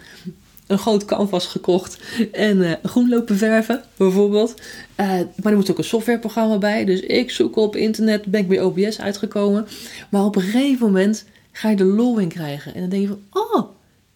een 0.66 0.78
groot 0.78 1.04
canvas 1.04 1.46
gekocht 1.46 1.98
en 2.32 2.56
uh, 2.56 2.72
groen 2.82 3.08
lopen 3.08 3.36
verven, 3.36 3.82
bijvoorbeeld. 3.96 4.54
Uh, 5.00 5.06
maar 5.42 5.52
er 5.52 5.56
moet 5.56 5.70
ook 5.70 5.78
een 5.78 5.84
softwareprogramma 5.84 6.58
bij. 6.58 6.84
Dus 6.84 7.00
ik 7.00 7.30
zoek 7.30 7.56
op 7.56 7.76
internet, 7.76 8.24
ben 8.24 8.40
ik 8.40 8.48
bij 8.48 8.60
OBS 8.60 9.00
uitgekomen. 9.00 9.66
Maar 10.08 10.24
op 10.24 10.36
een 10.36 10.42
gegeven 10.42 10.86
moment 10.86 11.24
ga 11.56 11.70
je 11.70 11.76
de 11.76 11.84
lol 11.84 12.18
in 12.18 12.28
krijgen. 12.28 12.74
En 12.74 12.80
dan 12.80 12.88
denk 12.90 13.02
je 13.02 13.08
van, 13.08 13.42
oh, 13.42 13.68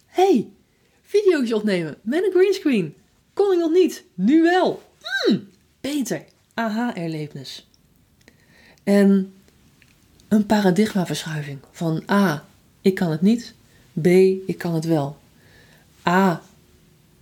hey, 0.05 0.49
video's 1.01 1.51
opnemen 1.51 1.97
met 2.01 2.23
een 2.23 2.31
greenscreen. 2.31 2.95
Kon 3.33 3.51
ik 3.51 3.59
nog 3.59 3.71
niet, 3.71 4.03
nu 4.13 4.41
wel. 4.41 4.81
Hmm, 4.99 5.49
beter. 5.81 6.23
Aha-erlevenis. 6.53 7.67
En 8.83 9.33
een 10.27 10.45
paradigmaverschuiving 10.45 11.59
van 11.71 12.03
A, 12.09 12.45
ik 12.81 12.95
kan 12.95 13.11
het 13.11 13.21
niet. 13.21 13.53
B, 14.01 14.05
ik 14.45 14.55
kan 14.57 14.73
het 14.73 14.85
wel. 14.85 15.17
A, 16.07 16.41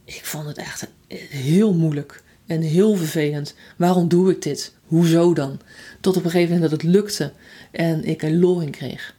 ik 0.06 0.26
vond 0.26 0.48
het 0.48 0.58
echt 0.58 0.88
heel 1.30 1.74
moeilijk 1.74 2.24
en 2.46 2.62
heel 2.62 2.96
vervelend. 2.96 3.56
Waarom 3.78 4.08
doe 4.08 4.32
ik 4.32 4.42
dit? 4.42 4.74
Hoezo 4.86 5.34
dan? 5.34 5.60
Tot 6.00 6.18
op 6.18 6.24
een 6.24 6.32
gegeven 6.32 6.54
moment 6.54 6.72
dat 6.72 6.82
het 6.82 6.92
lukte 6.92 7.32
en 7.72 8.04
ik 8.04 8.24
er 8.24 8.32
lol 8.32 8.62
in 8.62 8.72
kreeg. 8.72 9.18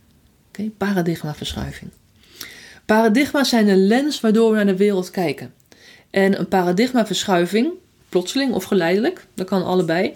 Paradigmaverschuiving. 0.68 1.90
Paradigma's 2.84 3.48
zijn 3.48 3.68
een 3.68 3.86
lens 3.86 4.20
waardoor 4.20 4.50
we 4.50 4.56
naar 4.56 4.66
de 4.66 4.76
wereld 4.76 5.10
kijken. 5.10 5.52
En 6.10 6.38
een 6.38 6.48
paradigmaverschuiving, 6.48 7.72
plotseling 8.08 8.52
of 8.52 8.64
geleidelijk, 8.64 9.26
dat 9.34 9.46
kan 9.46 9.64
allebei, 9.64 10.14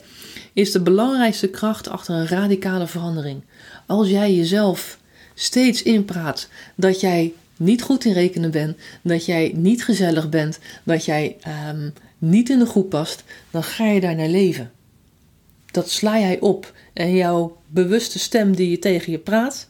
is 0.52 0.72
de 0.72 0.80
belangrijkste 0.80 1.48
kracht 1.48 1.88
achter 1.88 2.14
een 2.14 2.28
radicale 2.28 2.86
verandering. 2.86 3.42
Als 3.86 4.08
jij 4.08 4.34
jezelf 4.34 4.98
steeds 5.34 5.82
inpraat 5.82 6.48
dat 6.74 7.00
jij 7.00 7.32
niet 7.56 7.82
goed 7.82 8.04
in 8.04 8.12
rekenen 8.12 8.50
bent, 8.50 8.76
dat 9.02 9.24
jij 9.24 9.52
niet 9.56 9.84
gezellig 9.84 10.28
bent, 10.28 10.58
dat 10.84 11.04
jij 11.04 11.36
um, 11.70 11.92
niet 12.18 12.50
in 12.50 12.58
de 12.58 12.66
groep 12.66 12.90
past, 12.90 13.24
dan 13.50 13.62
ga 13.62 13.86
je 13.86 14.00
daar 14.00 14.16
naar 14.16 14.28
leven. 14.28 14.72
Dat 15.70 15.90
sla 15.90 16.18
jij 16.18 16.40
op 16.40 16.72
en 16.92 17.14
jouw 17.14 17.56
bewuste 17.66 18.18
stem 18.18 18.56
die 18.56 18.70
je 18.70 18.78
tegen 18.78 19.12
je 19.12 19.18
praat, 19.18 19.68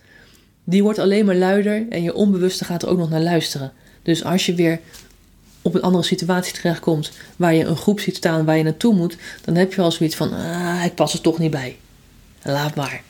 die 0.65 0.83
wordt 0.83 0.99
alleen 0.99 1.25
maar 1.25 1.37
luider 1.37 1.87
en 1.89 2.03
je 2.03 2.15
onbewuste 2.15 2.65
gaat 2.65 2.83
er 2.83 2.89
ook 2.89 2.99
nog 2.99 3.11
naar 3.11 3.23
luisteren. 3.23 3.73
Dus 4.03 4.25
als 4.25 4.47
je 4.47 4.55
weer 4.55 4.81
op 5.63 5.75
een 5.75 5.83
andere 5.83 6.05
situatie 6.05 6.55
terechtkomt 6.55 7.11
waar 7.37 7.55
je 7.55 7.65
een 7.65 7.77
groep 7.77 8.01
ziet 8.01 8.17
staan 8.17 8.45
waar 8.45 8.57
je 8.57 8.63
naartoe 8.63 8.95
moet, 8.95 9.17
dan 9.45 9.55
heb 9.55 9.75
je 9.75 9.81
al 9.81 9.93
zoiets 9.93 10.17
van: 10.17 10.33
ah, 10.33 10.83
ik 10.85 10.95
pas 10.95 11.13
er 11.13 11.21
toch 11.21 11.39
niet 11.39 11.51
bij. 11.51 11.77
Laat 12.43 12.75
maar. 12.75 13.03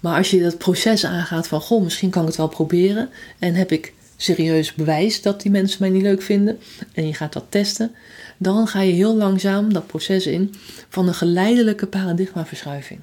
Maar 0.00 0.16
als 0.16 0.30
je 0.30 0.42
dat 0.42 0.58
proces 0.58 1.04
aangaat 1.04 1.48
van, 1.48 1.60
goh, 1.60 1.82
misschien 1.82 2.10
kan 2.10 2.22
ik 2.22 2.28
het 2.28 2.36
wel 2.36 2.48
proberen. 2.48 3.08
En 3.38 3.54
heb 3.54 3.72
ik 3.72 3.92
serieus 4.16 4.74
bewijs 4.74 5.22
dat 5.22 5.40
die 5.40 5.50
mensen 5.50 5.76
mij 5.80 5.90
niet 5.90 6.02
leuk 6.02 6.22
vinden. 6.22 6.58
En 6.92 7.06
je 7.06 7.14
gaat 7.14 7.32
dat 7.32 7.44
testen. 7.48 7.94
Dan 8.38 8.66
ga 8.66 8.80
je 8.80 8.92
heel 8.92 9.16
langzaam 9.16 9.72
dat 9.72 9.86
proces 9.86 10.26
in 10.26 10.54
van 10.88 11.08
een 11.08 11.14
geleidelijke 11.14 11.86
paradigmaverschuiving. 11.86 13.00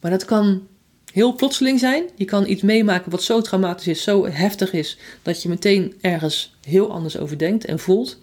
Maar 0.00 0.10
dat 0.10 0.24
kan 0.24 0.66
heel 1.12 1.34
plotseling 1.34 1.78
zijn. 1.78 2.04
Je 2.14 2.24
kan 2.24 2.46
iets 2.46 2.62
meemaken 2.62 3.10
wat 3.10 3.22
zo 3.22 3.40
traumatisch 3.40 3.86
is, 3.86 4.02
zo 4.02 4.26
heftig 4.26 4.72
is, 4.72 4.98
dat 5.22 5.42
je 5.42 5.48
meteen 5.48 5.94
ergens 6.00 6.54
heel 6.66 6.92
anders 6.92 7.18
over 7.18 7.38
denkt 7.38 7.64
en 7.64 7.78
voelt. 7.78 8.18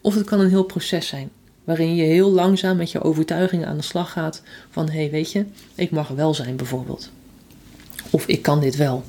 Of 0.00 0.14
het 0.14 0.26
kan 0.26 0.40
een 0.40 0.48
heel 0.48 0.64
proces 0.64 1.06
zijn. 1.06 1.30
Waarin 1.64 1.94
je 1.94 2.02
heel 2.02 2.30
langzaam 2.30 2.76
met 2.76 2.90
je 2.90 3.02
overtuigingen 3.02 3.68
aan 3.68 3.76
de 3.76 3.82
slag 3.82 4.12
gaat 4.12 4.42
van 4.70 4.86
hé, 4.88 4.98
hey, 4.98 5.10
weet 5.10 5.32
je, 5.32 5.44
ik 5.74 5.90
mag 5.90 6.08
wel 6.08 6.34
zijn 6.34 6.56
bijvoorbeeld. 6.56 7.10
Of 8.10 8.26
ik 8.26 8.42
kan 8.42 8.60
dit 8.60 8.76
wel. 8.76 9.04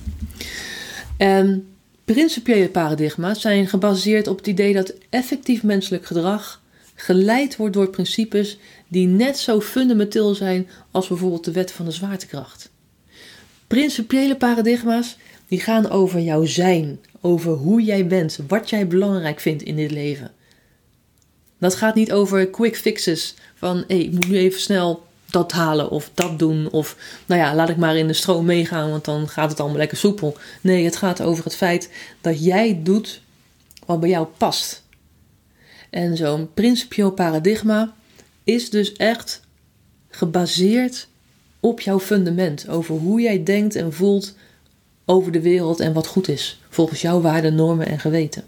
En 1.18 1.68
principiële 2.06 2.70
paradigma's 2.70 3.42
zijn 3.42 3.68
gebaseerd 3.68 4.28
op 4.28 4.38
het 4.38 4.48
idee 4.48 4.74
dat 4.74 4.94
effectief 5.10 5.64
menselijk 5.64 6.06
gedrag 6.06 6.62
geleid 6.96 7.56
wordt 7.56 7.74
door 7.74 7.90
principes 7.90 8.58
die 8.88 9.08
net 9.08 9.38
zo 9.38 9.62
fundamenteel 9.62 10.36
zijn 10.36 10.68
als 10.92 11.08
bijvoorbeeld 11.08 11.46
de 11.46 11.52
wet 11.52 11.72
van 11.72 11.86
de 11.86 11.92
zwaartekracht. 11.92 12.70
Principiële 13.68 14.36
paradigma's 14.36 15.18
die 15.48 15.60
gaan 15.60 15.90
over 15.90 16.20
jouw 16.20 16.46
zijn, 16.46 17.00
over 17.22 17.52
hoe 17.52 17.84
jij 17.84 18.08
bent, 18.08 18.40
wat 18.48 18.70
jij 18.70 18.88
belangrijk 18.88 19.40
vindt 19.40 19.64
in 19.64 19.76
dit 19.76 19.92
leven. 19.92 20.32
Dat 21.58 21.76
gaat 21.76 21.96
niet 21.96 22.12
over 22.12 22.48
quick 22.48 22.78
fixes 22.78 23.36
van 23.56 23.84
hé, 23.88 23.96
ik 23.96 24.12
moet 24.12 24.28
nu 24.28 24.38
even 24.38 24.60
snel 24.60 25.04
dat 25.26 25.52
halen 25.52 25.90
of 25.90 26.12
dat 26.14 26.40
doen. 26.40 26.70
Of 26.72 26.98
nou 27.26 27.42
ja, 27.42 27.56
laat 27.56 27.70
ik 27.70 27.78
maar 27.78 27.96
in 27.96 28.08
de 28.08 28.14
stroom 28.14 28.46
meegaan, 28.46 28.90
want 28.90 29.06
dan 29.06 29.30
gaat 29.30 29.50
het 29.50 29.60
allemaal 29.60 29.78
lekker 29.78 29.98
soepel. 29.98 30.38
Nee, 30.62 30.86
het 30.86 30.96
gaat 30.96 31.22
over 31.22 31.44
het 31.44 31.56
feit 31.56 31.90
dat 32.22 32.44
jij 32.44 32.80
doet 32.84 33.22
wat 33.86 34.00
bij 34.00 34.10
jou 34.10 34.28
past. 34.38 34.84
En 35.90 36.18
zo'n 36.18 36.54
principieel 36.54 37.12
paradigma 37.12 37.94
is 38.44 38.70
dus 38.70 38.94
echt 38.94 39.42
gebaseerd 40.10 41.08
op 41.66 41.80
jouw 41.80 42.00
fundament. 42.00 42.68
Over 42.68 42.96
hoe 42.96 43.22
jij 43.22 43.44
denkt 43.44 43.76
en 43.76 43.94
voelt 43.94 44.36
over 45.06 45.32
de 45.32 45.42
wereld 45.42 45.80
en 45.80 45.94
wat 45.94 46.08
goed 46.08 46.28
is. 46.28 46.60
Volgens 46.70 47.02
jouw 47.02 47.22
waarden, 47.22 47.56
normen 47.56 47.88
en 47.88 48.00
geweten. 48.00 48.44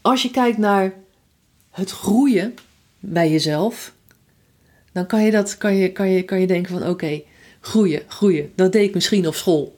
Als 0.00 0.22
je 0.22 0.30
kijkt 0.30 0.58
naar 0.58 0.92
het 1.70 1.90
groeien 1.90 2.54
bij 2.98 3.30
jezelf, 3.30 3.94
dan 4.92 5.06
kan 5.06 5.24
je, 5.24 5.30
dat, 5.30 5.58
kan 5.58 5.74
je, 5.74 5.92
kan 5.92 6.08
je, 6.08 6.22
kan 6.22 6.40
je 6.40 6.46
denken 6.46 6.78
van 6.78 6.88
oké, 6.88 7.22
groeien, 7.60 8.02
groeien. 8.06 8.52
Dat 8.54 8.72
deed 8.72 8.88
ik 8.88 8.94
misschien 8.94 9.26
op 9.26 9.34
school. 9.34 9.74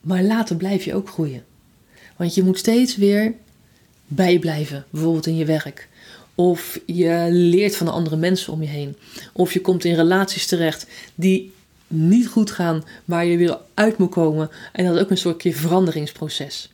Maar 0.00 0.22
later 0.22 0.56
blijf 0.56 0.84
je 0.84 0.94
ook 0.94 1.08
groeien. 1.08 1.44
Want 2.16 2.34
je 2.34 2.42
moet 2.42 2.58
steeds 2.58 2.96
weer 2.96 3.34
bijblijven, 4.06 4.84
bijvoorbeeld 4.90 5.26
in 5.26 5.36
je 5.36 5.44
werk. 5.44 5.88
Of 6.34 6.80
je 6.86 7.26
leert 7.30 7.76
van 7.76 7.86
de 7.86 7.92
andere 7.92 8.16
mensen 8.16 8.52
om 8.52 8.62
je 8.62 8.68
heen. 8.68 8.96
Of 9.32 9.52
je 9.52 9.60
komt 9.60 9.84
in 9.84 9.94
relaties 9.94 10.46
terecht 10.46 10.86
die 11.14 11.52
niet 11.86 12.28
goed 12.28 12.50
gaan, 12.50 12.84
waar 13.04 13.24
je 13.24 13.36
weer 13.36 13.58
uit 13.74 13.98
moet 13.98 14.10
komen. 14.10 14.50
En 14.72 14.84
dat 14.84 14.94
is 14.94 15.00
ook 15.02 15.10
een 15.10 15.16
soort 15.16 15.42
veranderingsproces. 15.48 16.72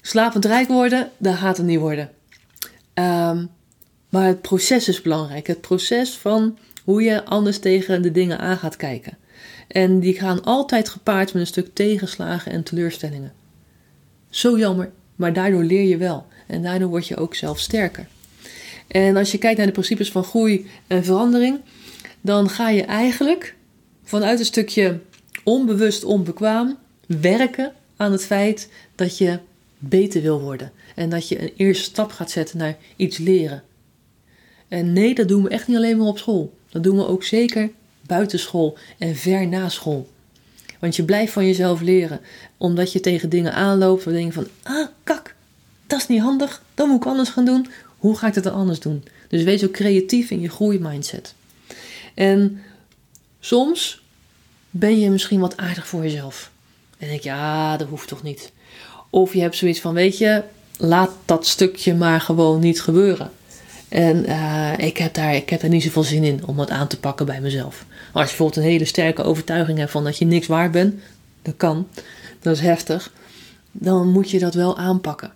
Slapend 0.00 0.44
rijk 0.44 0.68
worden, 0.68 1.10
dat 1.16 1.34
gaat 1.34 1.56
het 1.56 1.66
niet 1.66 1.78
worden. 1.78 2.10
Um, 2.94 3.50
maar 4.08 4.26
het 4.26 4.42
proces 4.42 4.88
is 4.88 5.02
belangrijk. 5.02 5.46
Het 5.46 5.60
proces 5.60 6.16
van 6.16 6.58
hoe 6.84 7.02
je 7.02 7.24
anders 7.24 7.58
tegen 7.58 8.02
de 8.02 8.10
dingen 8.10 8.38
aan 8.38 8.56
gaat 8.56 8.76
kijken. 8.76 9.16
En 9.68 10.00
die 10.00 10.14
gaan 10.14 10.44
altijd 10.44 10.88
gepaard 10.88 11.32
met 11.32 11.42
een 11.42 11.48
stuk 11.48 11.74
tegenslagen 11.74 12.52
en 12.52 12.62
teleurstellingen. 12.62 13.32
Zo 14.30 14.58
jammer, 14.58 14.90
maar 15.16 15.32
daardoor 15.32 15.62
leer 15.62 15.88
je 15.88 15.96
wel. 15.96 16.26
En 16.46 16.62
daardoor 16.62 16.88
word 16.88 17.06
je 17.06 17.16
ook 17.16 17.34
zelf 17.34 17.58
sterker. 17.58 18.06
En 18.94 19.16
als 19.16 19.32
je 19.32 19.38
kijkt 19.38 19.56
naar 19.56 19.66
de 19.66 19.72
principes 19.72 20.10
van 20.10 20.24
groei 20.24 20.66
en 20.86 21.04
verandering, 21.04 21.60
dan 22.20 22.48
ga 22.48 22.68
je 22.68 22.82
eigenlijk 22.82 23.54
vanuit 24.04 24.38
een 24.38 24.44
stukje 24.44 25.00
onbewust 25.44 26.04
onbekwaam 26.04 26.78
werken 27.06 27.72
aan 27.96 28.12
het 28.12 28.24
feit 28.24 28.68
dat 28.94 29.18
je 29.18 29.38
beter 29.78 30.22
wil 30.22 30.40
worden. 30.40 30.72
En 30.94 31.08
dat 31.08 31.28
je 31.28 31.42
een 31.42 31.52
eerste 31.56 31.84
stap 31.84 32.12
gaat 32.12 32.30
zetten 32.30 32.58
naar 32.58 32.76
iets 32.96 33.18
leren. 33.18 33.62
En 34.68 34.92
nee, 34.92 35.14
dat 35.14 35.28
doen 35.28 35.42
we 35.42 35.48
echt 35.48 35.68
niet 35.68 35.76
alleen 35.76 35.98
maar 35.98 36.06
op 36.06 36.18
school. 36.18 36.54
Dat 36.68 36.82
doen 36.82 36.96
we 36.96 37.06
ook 37.06 37.24
zeker 37.24 37.70
buitenschool 38.06 38.78
en 38.98 39.16
ver 39.16 39.46
na 39.46 39.68
school. 39.68 40.08
Want 40.80 40.96
je 40.96 41.04
blijft 41.04 41.32
van 41.32 41.46
jezelf 41.46 41.80
leren. 41.80 42.20
Omdat 42.56 42.92
je 42.92 43.00
tegen 43.00 43.28
dingen 43.28 43.54
aanloopt 43.54 44.04
waar 44.04 44.14
je 44.14 44.32
van... 44.32 44.46
Ah, 44.62 44.86
kak, 45.04 45.34
dat 45.86 45.98
is 45.98 46.08
niet 46.08 46.20
handig. 46.20 46.62
Dat 46.74 46.86
moet 46.86 46.96
ik 46.96 47.06
anders 47.06 47.28
gaan 47.28 47.44
doen. 47.44 47.66
Hoe 48.04 48.16
ga 48.16 48.26
ik 48.26 48.34
dat 48.34 48.44
dan 48.44 48.52
anders 48.52 48.80
doen? 48.80 49.04
Dus 49.28 49.42
wees 49.42 49.64
ook 49.64 49.72
creatief 49.72 50.30
in 50.30 50.40
je 50.40 50.48
groeimindset. 50.48 51.34
En 52.14 52.62
soms 53.40 54.02
ben 54.70 55.00
je 55.00 55.10
misschien 55.10 55.40
wat 55.40 55.56
aardig 55.56 55.86
voor 55.86 56.02
jezelf. 56.02 56.50
En 56.98 57.08
denk 57.08 57.20
je, 57.20 57.28
ja, 57.28 57.76
dat 57.76 57.88
hoeft 57.88 58.08
toch 58.08 58.22
niet. 58.22 58.52
Of 59.10 59.32
je 59.32 59.40
hebt 59.40 59.56
zoiets 59.56 59.80
van, 59.80 59.94
weet 59.94 60.18
je, 60.18 60.42
laat 60.78 61.10
dat 61.24 61.46
stukje 61.46 61.94
maar 61.94 62.20
gewoon 62.20 62.60
niet 62.60 62.80
gebeuren. 62.80 63.30
En 63.88 64.28
uh, 64.28 64.72
ik, 64.76 64.96
heb 64.96 65.14
daar, 65.14 65.34
ik 65.34 65.50
heb 65.50 65.60
daar 65.60 65.70
niet 65.70 65.82
zoveel 65.82 66.02
zin 66.02 66.24
in 66.24 66.46
om 66.46 66.56
dat 66.56 66.70
aan 66.70 66.88
te 66.88 66.98
pakken 66.98 67.26
bij 67.26 67.40
mezelf. 67.40 67.84
Als 68.12 68.22
je 68.22 68.28
bijvoorbeeld 68.28 68.56
een 68.56 68.72
hele 68.72 68.84
sterke 68.84 69.22
overtuiging 69.22 69.78
hebt 69.78 69.90
van 69.90 70.04
dat 70.04 70.18
je 70.18 70.24
niks 70.24 70.46
waard 70.46 70.72
bent, 70.72 70.94
dat 71.42 71.54
kan, 71.56 71.88
dat 72.40 72.54
is 72.56 72.62
heftig, 72.62 73.12
dan 73.72 74.08
moet 74.08 74.30
je 74.30 74.38
dat 74.38 74.54
wel 74.54 74.78
aanpakken. 74.78 75.32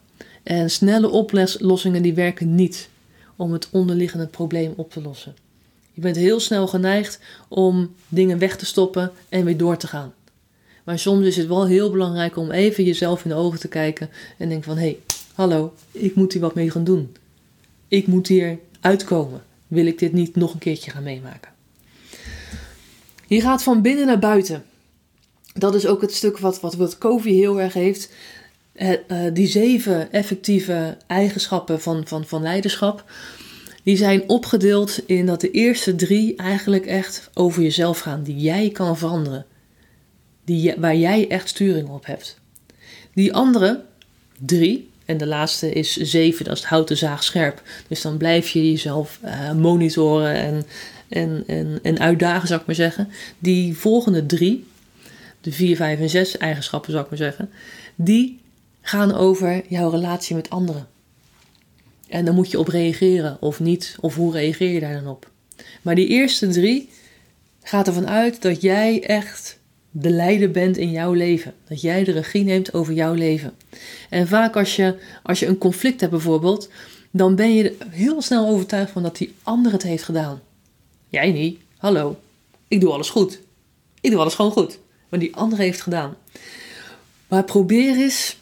En 0.49 0.71
snelle 0.71 1.09
oplossingen 1.09 2.03
die 2.03 2.15
werken 2.15 2.55
niet 2.55 2.89
om 3.37 3.53
het 3.53 3.69
onderliggende 3.71 4.27
probleem 4.27 4.73
op 4.77 4.91
te 4.91 5.03
lossen. 5.03 5.37
Je 5.93 6.01
bent 6.01 6.17
heel 6.17 6.41
snel 6.41 6.69
geneigd 6.69 7.21
om 7.49 7.95
dingen 8.09 8.39
weg 8.39 8.57
te 8.57 8.67
stoppen 8.67 9.13
en 9.29 9.45
weer 9.45 9.57
door 9.57 9.77
te 9.77 9.87
gaan. 9.87 10.15
Maar 10.85 10.99
soms 10.99 11.27
is 11.27 11.37
het 11.37 11.47
wel 11.47 11.67
heel 11.67 11.91
belangrijk 11.91 12.37
om 12.37 12.51
even 12.51 12.85
jezelf 12.85 13.25
in 13.25 13.31
de 13.31 13.37
ogen 13.37 13.61
te 13.61 13.69
kijken 13.69 14.11
en 14.39 14.49
denken 14.49 14.67
van 14.67 14.77
hé, 14.77 14.83
hey, 14.83 14.99
hallo, 15.35 15.73
ik 15.93 16.15
moet 16.15 16.33
hier 16.33 16.43
wat 16.43 16.55
mee 16.55 16.71
gaan 16.71 16.85
doen 16.85 17.15
ik 17.89 18.07
moet 18.07 18.27
hier 18.27 18.59
uitkomen. 18.81 19.43
Wil 19.67 19.87
ik 19.87 19.99
dit 19.99 20.13
niet 20.13 20.37
nog 20.37 20.53
een 20.53 20.59
keertje 20.59 20.91
gaan 20.91 21.03
meemaken? 21.03 21.53
Je 23.27 23.41
gaat 23.41 23.63
van 23.63 23.83
binnen 23.83 24.07
naar 24.07 24.19
buiten. 24.19 24.65
Dat 25.55 25.75
is 25.75 25.87
ook 25.87 26.01
het 26.01 26.15
stuk 26.15 26.39
wat, 26.39 26.61
wat, 26.61 26.75
wat 26.75 26.99
heel 27.23 27.61
erg 27.61 27.73
heeft. 27.73 28.13
Uh, 28.83 28.95
die 29.33 29.47
zeven 29.47 30.13
effectieve 30.13 30.97
eigenschappen 31.07 31.81
van, 31.81 32.07
van, 32.07 32.27
van 32.27 32.43
leiderschap. 32.43 33.05
Die 33.83 33.97
zijn 33.97 34.29
opgedeeld 34.29 35.03
in 35.07 35.27
dat 35.27 35.41
de 35.41 35.51
eerste 35.51 35.95
drie 35.95 36.37
eigenlijk 36.37 36.87
echt 36.87 37.31
over 37.35 37.63
jezelf 37.63 37.99
gaan. 37.99 38.23
Die 38.23 38.37
jij 38.37 38.71
kan 38.71 38.99
veranderen. 38.99 39.47
Die, 40.45 40.75
waar 40.77 40.97
jij 40.97 41.29
echt 41.29 41.49
sturing 41.49 41.89
op 41.89 42.07
hebt. 42.07 42.41
Die 43.15 43.35
andere 43.35 43.85
drie, 44.39 44.91
en 45.05 45.17
de 45.17 45.27
laatste 45.27 45.73
is 45.73 45.97
7, 45.97 46.45
dat 46.45 46.55
is 46.55 46.61
het 46.61 46.69
houten 46.69 46.97
zaag 46.97 47.25
scherp. 47.25 47.63
Dus 47.89 48.03
dan 48.03 48.17
blijf 48.17 48.49
je 48.49 48.71
jezelf 48.71 49.19
uh, 49.25 49.53
monitoren 49.53 50.35
en, 50.35 50.65
en, 51.09 51.45
en, 51.47 51.79
en 51.83 51.99
uitdagen, 51.99 52.49
zou 52.49 52.61
ik 52.61 52.67
maar 52.67 52.75
zeggen. 52.75 53.09
Die 53.39 53.77
volgende 53.77 54.27
drie, 54.27 54.67
de 55.41 55.53
4, 55.53 55.77
5 55.77 56.01
en 56.01 56.11
6 56.11 56.37
eigenschappen, 56.37 56.91
zou 56.91 57.05
ik 57.05 57.11
maar 57.11 57.19
zeggen, 57.19 57.51
die 57.95 58.41
gaan 58.89 59.15
over 59.15 59.63
jouw 59.69 59.91
relatie 59.91 60.37
met 60.37 60.51
anderen. 60.51 60.89
En 62.07 62.25
dan 62.25 62.35
moet 62.35 62.51
je 62.51 62.59
op 62.59 62.69
reageren 62.69 63.37
of 63.41 63.61
niet, 63.61 63.97
of 64.01 64.15
hoe 64.15 64.33
reageer 64.33 64.73
je 64.73 64.81
daar 64.81 65.03
dan 65.03 65.11
op. 65.11 65.31
Maar 65.83 65.95
die 65.95 66.07
eerste 66.07 66.49
drie 66.49 66.89
gaat 67.63 67.87
ervan 67.87 68.09
uit 68.09 68.43
dat 68.43 68.61
jij 68.63 69.03
echt 69.03 69.59
de 69.91 70.11
leider 70.11 70.51
bent 70.51 70.77
in 70.77 70.91
jouw 70.91 71.13
leven. 71.13 71.55
Dat 71.69 71.81
jij 71.81 72.05
de 72.05 72.13
regie 72.13 72.45
neemt 72.45 72.75
over 72.75 72.93
jouw 72.93 73.15
leven. 73.15 73.55
En 74.11 74.29
vaak 74.29 74.57
als 74.57 74.77
je, 74.77 74.99
als 75.23 75.39
je 75.39 75.47
een 75.47 75.59
conflict 75.59 76.01
hebt 76.01 76.13
bijvoorbeeld, 76.13 76.71
dan 77.11 77.35
ben 77.35 77.55
je 77.55 77.77
heel 77.91 78.23
snel 78.23 78.49
overtuigd 78.49 78.91
van 78.91 79.03
dat 79.03 79.17
die 79.17 79.35
ander 79.43 79.73
het 79.73 79.83
heeft 79.83 80.05
gedaan. 80.05 80.41
Jij 81.09 81.33
niet. 81.33 81.61
Hallo. 81.77 82.21
Ik 82.69 82.81
doe 82.81 82.93
alles 82.93 83.11
goed. 83.11 83.41
Ik 84.01 84.11
doe 84.11 84.21
alles 84.21 84.35
gewoon 84.35 84.53
goed. 84.53 84.79
Maar 85.09 85.21
die 85.21 85.37
ander 85.37 85.59
heeft 85.59 85.81
gedaan. 85.81 86.17
Maar 87.29 87.45
probeer 87.45 87.97
eens, 87.97 88.38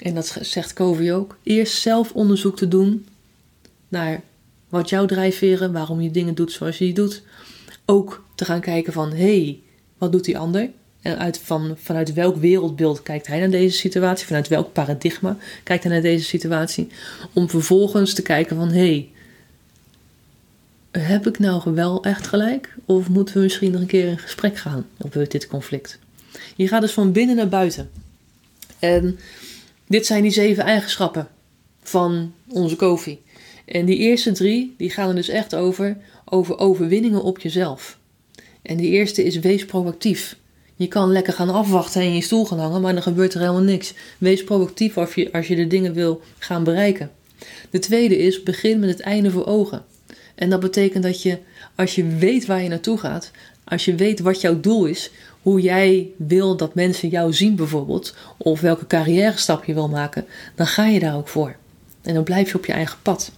en 0.00 0.14
dat 0.14 0.36
zegt 0.40 0.72
Covey 0.72 1.14
ook, 1.14 1.36
eerst 1.42 1.80
zelf 1.80 2.12
onderzoek 2.12 2.56
te 2.56 2.68
doen 2.68 3.06
naar 3.88 4.20
wat 4.68 4.88
jouw 4.88 5.06
drijfveren, 5.06 5.72
waarom 5.72 6.00
je 6.00 6.10
dingen 6.10 6.34
doet 6.34 6.52
zoals 6.52 6.78
je 6.78 6.84
die 6.84 6.94
doet. 6.94 7.22
Ook 7.84 8.24
te 8.34 8.44
gaan 8.44 8.60
kijken 8.60 8.92
van, 8.92 9.10
hé, 9.10 9.16
hey, 9.16 9.60
wat 9.98 10.12
doet 10.12 10.24
die 10.24 10.38
ander? 10.38 10.70
En 11.02 11.18
uit, 11.18 11.38
van, 11.38 11.76
vanuit 11.82 12.12
welk 12.12 12.36
wereldbeeld 12.36 13.02
kijkt 13.02 13.26
hij 13.26 13.38
naar 13.38 13.50
deze 13.50 13.76
situatie? 13.76 14.26
Vanuit 14.26 14.48
welk 14.48 14.72
paradigma 14.72 15.36
kijkt 15.62 15.82
hij 15.82 15.92
naar 15.92 16.02
deze 16.02 16.24
situatie? 16.24 16.88
Om 17.32 17.50
vervolgens 17.50 18.14
te 18.14 18.22
kijken 18.22 18.56
van, 18.56 18.68
hé, 18.68 19.08
hey, 20.90 21.02
heb 21.02 21.26
ik 21.26 21.38
nou 21.38 21.74
wel 21.74 22.04
echt 22.04 22.26
gelijk? 22.26 22.74
Of 22.84 23.08
moeten 23.08 23.34
we 23.34 23.40
misschien 23.40 23.70
nog 23.70 23.80
een 23.80 23.86
keer 23.86 24.06
in 24.06 24.18
gesprek 24.18 24.56
gaan 24.56 24.86
over 24.98 25.28
dit 25.28 25.46
conflict? 25.46 25.98
Je 26.56 26.68
gaat 26.68 26.80
dus 26.80 26.92
van 26.92 27.12
binnen 27.12 27.36
naar 27.36 27.48
buiten. 27.48 27.90
En 28.78 29.18
dit 29.86 30.06
zijn 30.06 30.22
die 30.22 30.30
zeven 30.30 30.64
eigenschappen 30.64 31.28
van 31.82 32.34
onze 32.48 32.76
koffie. 32.76 33.22
En 33.64 33.84
die 33.84 33.96
eerste 33.96 34.32
drie, 34.32 34.74
die 34.78 34.90
gaan 34.90 35.08
er 35.08 35.14
dus 35.14 35.28
echt 35.28 35.54
over, 35.54 35.96
over 36.24 36.58
overwinningen 36.58 37.22
op 37.22 37.38
jezelf. 37.38 37.98
En 38.62 38.76
die 38.76 38.90
eerste 38.90 39.24
is 39.24 39.38
wees 39.38 39.64
proactief. 39.64 40.36
Je 40.76 40.88
kan 40.88 41.12
lekker 41.12 41.32
gaan 41.32 41.50
afwachten 41.50 42.00
en 42.00 42.06
in 42.06 42.14
je 42.14 42.20
stoel 42.20 42.44
gaan 42.44 42.58
hangen, 42.58 42.80
maar 42.80 42.92
dan 42.92 43.02
gebeurt 43.02 43.34
er 43.34 43.40
helemaal 43.40 43.62
niks. 43.62 43.94
Wees 44.18 44.44
proactief 44.44 44.98
als 44.98 45.14
je, 45.14 45.32
als 45.32 45.46
je 45.46 45.56
de 45.56 45.66
dingen 45.66 45.92
wil 45.92 46.20
gaan 46.38 46.64
bereiken. 46.64 47.10
De 47.70 47.78
tweede 47.78 48.18
is 48.18 48.42
begin 48.42 48.78
met 48.78 48.88
het 48.88 49.00
einde 49.00 49.30
voor 49.30 49.46
ogen. 49.46 49.84
En 50.34 50.50
dat 50.50 50.60
betekent 50.60 51.02
dat 51.02 51.22
je, 51.22 51.38
als 51.74 51.94
je 51.94 52.06
weet 52.06 52.46
waar 52.46 52.62
je 52.62 52.68
naartoe 52.68 52.98
gaat, 52.98 53.30
als 53.64 53.84
je 53.84 53.94
weet 53.94 54.20
wat 54.20 54.40
jouw 54.40 54.60
doel 54.60 54.84
is, 54.86 55.10
hoe 55.46 55.60
jij 55.60 56.10
wil 56.16 56.56
dat 56.56 56.74
mensen 56.74 57.08
jou 57.08 57.32
zien 57.32 57.56
bijvoorbeeld, 57.56 58.14
of 58.36 58.60
welke 58.60 58.86
carrière 58.86 59.36
stap 59.36 59.64
je 59.64 59.74
wil 59.74 59.88
maken, 59.88 60.24
dan 60.54 60.66
ga 60.66 60.86
je 60.86 61.00
daar 61.00 61.16
ook 61.16 61.28
voor. 61.28 61.56
En 62.02 62.14
dan 62.14 62.24
blijf 62.24 62.50
je 62.50 62.56
op 62.56 62.66
je 62.66 62.72
eigen 62.72 62.98
pad. 63.02 63.32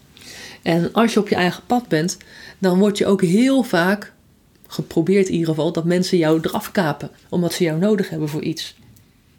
En 0.62 0.92
als 0.92 1.12
je 1.12 1.20
op 1.20 1.28
je 1.28 1.34
eigen 1.34 1.62
pad 1.66 1.88
bent, 1.88 2.16
dan 2.58 2.78
word 2.78 2.98
je 2.98 3.06
ook 3.06 3.22
heel 3.22 3.62
vaak 3.62 4.12
geprobeerd 4.66 5.26
in 5.26 5.32
ieder 5.32 5.48
geval, 5.48 5.72
dat 5.72 5.84
mensen 5.84 6.18
jou 6.18 6.40
eraf 6.42 6.72
kapen, 6.72 7.10
omdat 7.28 7.52
ze 7.52 7.64
jou 7.64 7.78
nodig 7.78 8.08
hebben 8.10 8.28
voor 8.28 8.42
iets. 8.42 8.74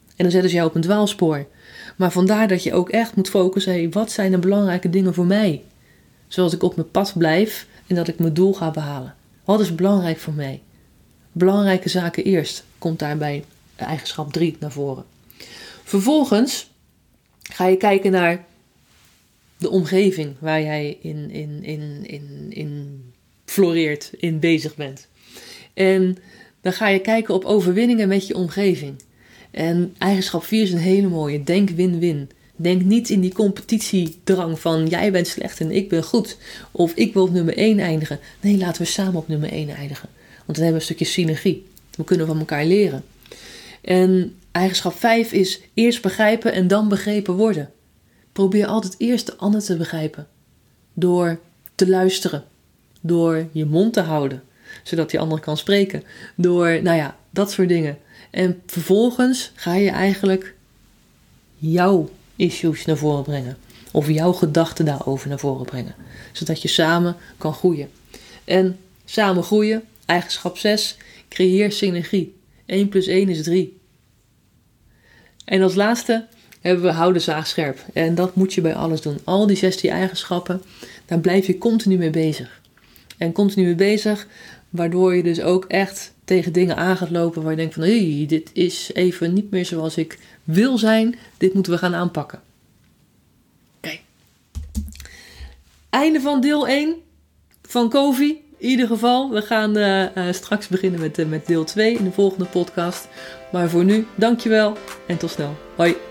En 0.08 0.24
dan 0.24 0.32
zetten 0.32 0.50
ze 0.50 0.56
jou 0.56 0.68
op 0.68 0.76
een 0.76 0.82
dwaalspoor. 0.82 1.46
Maar 1.96 2.12
vandaar 2.12 2.48
dat 2.48 2.64
je 2.64 2.74
ook 2.74 2.90
echt 2.90 3.16
moet 3.16 3.30
focussen, 3.30 3.72
hey, 3.72 3.90
wat 3.90 4.12
zijn 4.12 4.32
de 4.32 4.38
belangrijke 4.38 4.90
dingen 4.90 5.14
voor 5.14 5.26
mij? 5.26 5.64
Zoals 6.28 6.54
ik 6.54 6.64
op 6.64 6.76
mijn 6.76 6.92
pad 6.92 7.14
blijf 7.18 7.68
en 7.88 7.96
dat 7.96 8.08
ik 8.08 8.20
mijn 8.20 8.34
doel 8.34 8.54
ga 8.54 8.72
behalen. 8.72 9.16
Wat 9.44 9.60
is 9.60 9.76
belangrijk 9.76 10.18
voor 10.18 10.34
mij? 10.34 10.62
Belangrijke 11.40 11.90
zaken 11.90 12.24
eerst, 12.24 12.64
komt 12.78 13.00
daarbij 13.00 13.44
eigenschap 13.76 14.34
3 14.34 14.56
naar 14.60 14.72
voren. 14.72 15.04
Vervolgens 15.84 16.70
ga 17.42 17.68
je 17.68 17.78
kijken 17.78 18.12
naar 18.12 18.46
de 19.58 19.70
omgeving 19.70 20.36
waar 20.40 20.62
jij 20.62 20.98
in, 21.02 21.32
in, 21.32 21.64
in, 21.64 22.04
in, 22.06 22.48
in 22.50 23.04
floreert, 23.46 24.12
in 24.18 24.40
bezig 24.40 24.76
bent. 24.76 25.08
En 25.74 26.18
dan 26.62 26.74
ga 26.74 26.88
je 26.88 27.00
kijken 27.00 27.34
op 27.34 27.46
overwinningen 27.46 28.08
met 28.08 28.28
je 28.28 28.36
omgeving. 28.36 28.96
En 29.52 29.96
eigenschap 29.98 30.44
4 30.44 30.62
is 30.62 30.72
een 30.72 30.78
hele 30.78 31.08
mooie. 31.08 31.44
Denk 31.44 31.70
win-win. 31.70 32.30
Denk 32.56 32.82
niet 32.82 33.10
in 33.10 33.22
die 33.22 33.34
competitiedrang 33.34 34.60
van 34.60 34.88
jij 34.88 35.12
bent 35.12 35.28
slecht 35.28 35.60
en 35.60 35.72
ik 35.72 35.90
ben 35.90 36.04
goed. 36.04 36.38
Of 36.72 36.94
ik 36.94 37.14
wil 37.14 37.24
op 37.24 37.32
nummer 37.32 37.58
1 37.58 37.80
eindigen. 37.80 38.20
Nee, 38.42 38.58
laten 38.58 38.82
we 38.82 38.88
samen 38.88 39.16
op 39.16 39.28
nummer 39.28 39.52
1 39.52 39.70
eindigen. 39.70 40.10
Dan 40.56 40.64
hebben 40.64 40.82
we 40.82 40.90
een 40.90 40.96
stukje 40.96 41.14
synergie. 41.14 41.66
We 41.96 42.04
kunnen 42.04 42.28
van 42.28 42.40
elkaar 42.40 42.66
leren. 42.66 43.04
En 43.82 44.36
eigenschap 44.52 44.94
5 44.94 45.32
is 45.32 45.62
eerst 45.74 46.02
begrijpen 46.02 46.54
en 46.54 46.68
dan 46.68 46.88
begrepen 46.88 47.34
worden. 47.34 47.72
Probeer 48.32 48.66
altijd 48.66 48.96
eerst 48.98 49.26
de 49.26 49.36
ander 49.36 49.62
te 49.62 49.78
begrijpen. 49.78 50.28
Door 50.94 51.40
te 51.76 51.90
luisteren. 51.90 52.44
Door 53.02 53.48
je 53.52 53.66
mond 53.66 53.94
te 53.94 54.02
houden. 54.02 54.44
Zodat 54.84 55.10
die 55.10 55.20
ander 55.20 55.40
kan 55.40 55.58
spreken. 55.58 56.04
Door, 56.36 56.82
nou 56.82 56.98
ja, 56.98 57.18
dat 57.30 57.52
soort 57.52 57.68
dingen. 57.68 57.98
En 58.30 58.62
vervolgens 58.66 59.52
ga 59.56 59.76
je 59.76 59.90
eigenlijk 59.90 60.56
jouw 61.58 62.10
issues 62.36 62.86
naar 62.86 62.98
voren 62.98 63.24
brengen. 63.24 63.58
Of 63.92 64.10
jouw 64.10 64.34
gedachten 64.34 64.86
daarover 64.86 65.30
naar 65.30 65.40
voren 65.40 65.66
brengen. 65.66 65.96
Zodat 66.32 66.62
je 66.62 66.68
samen 66.68 67.16
kan 67.38 67.54
groeien. 67.54 67.90
En 68.44 68.80
samen 69.06 69.44
groeien, 69.44 69.84
eigenschap 70.10 70.58
6, 70.58 70.98
creëer 71.28 71.72
synergie. 71.72 72.36
1 72.66 72.90
plus 72.90 73.08
1 73.08 73.30
is 73.30 73.44
3. 73.44 73.78
En 75.46 75.62
als 75.62 75.76
laatste 75.76 76.28
hebben 76.62 76.84
we 76.84 76.92
houden 76.92 77.22
zaag 77.22 77.48
scherp. 77.48 77.86
En 77.94 78.16
dat 78.16 78.36
moet 78.36 78.54
je 78.54 78.62
bij 78.62 78.76
alles 78.76 79.02
doen. 79.02 79.18
Al 79.24 79.48
die 79.48 79.58
16 79.58 79.90
eigenschappen, 79.90 80.62
daar 81.06 81.20
blijf 81.20 81.48
je 81.48 81.58
continu 81.58 81.98
mee 81.98 82.10
bezig. 82.10 82.62
En 83.18 83.32
continu 83.32 83.66
mee 83.66 83.76
bezig, 83.76 84.28
waardoor 84.70 85.16
je 85.16 85.24
dus 85.24 85.42
ook 85.42 85.66
echt 85.66 86.14
tegen 86.26 86.54
dingen 86.54 86.76
aan 86.76 86.98
gaat 86.98 87.10
lopen 87.10 87.42
waar 87.42 87.52
je 87.52 87.58
denkt 87.58 87.74
van 87.74 87.84
hé, 87.84 88.26
dit 88.28 88.50
is 88.54 88.90
even 88.94 89.34
niet 89.34 89.52
meer 89.52 89.66
zoals 89.66 89.98
ik 89.98 90.20
wil 90.44 90.78
zijn. 90.78 91.16
Dit 91.38 91.54
moeten 91.54 91.72
we 91.72 91.78
gaan 91.78 91.96
aanpakken. 91.96 92.42
Oké. 93.78 93.98
Einde 95.90 96.22
van 96.22 96.42
deel 96.42 96.68
1 96.68 96.96
van 97.62 97.90
Kovi. 97.90 98.42
In 98.60 98.70
ieder 98.70 98.88
geval, 98.88 99.30
we 99.30 99.42
gaan 99.42 99.78
uh, 99.78 100.02
uh, 100.02 100.08
straks 100.32 100.68
beginnen 100.68 101.00
met, 101.00 101.20
uh, 101.20 101.26
met 101.26 101.46
deel 101.46 101.64
2 101.64 101.94
in 101.94 102.04
de 102.04 102.12
volgende 102.12 102.46
podcast. 102.46 103.08
Maar 103.52 103.70
voor 103.70 103.84
nu, 103.84 104.08
dankjewel 104.16 104.78
en 105.08 105.18
tot 105.18 105.30
snel. 105.30 105.58
Hoi. 105.76 106.09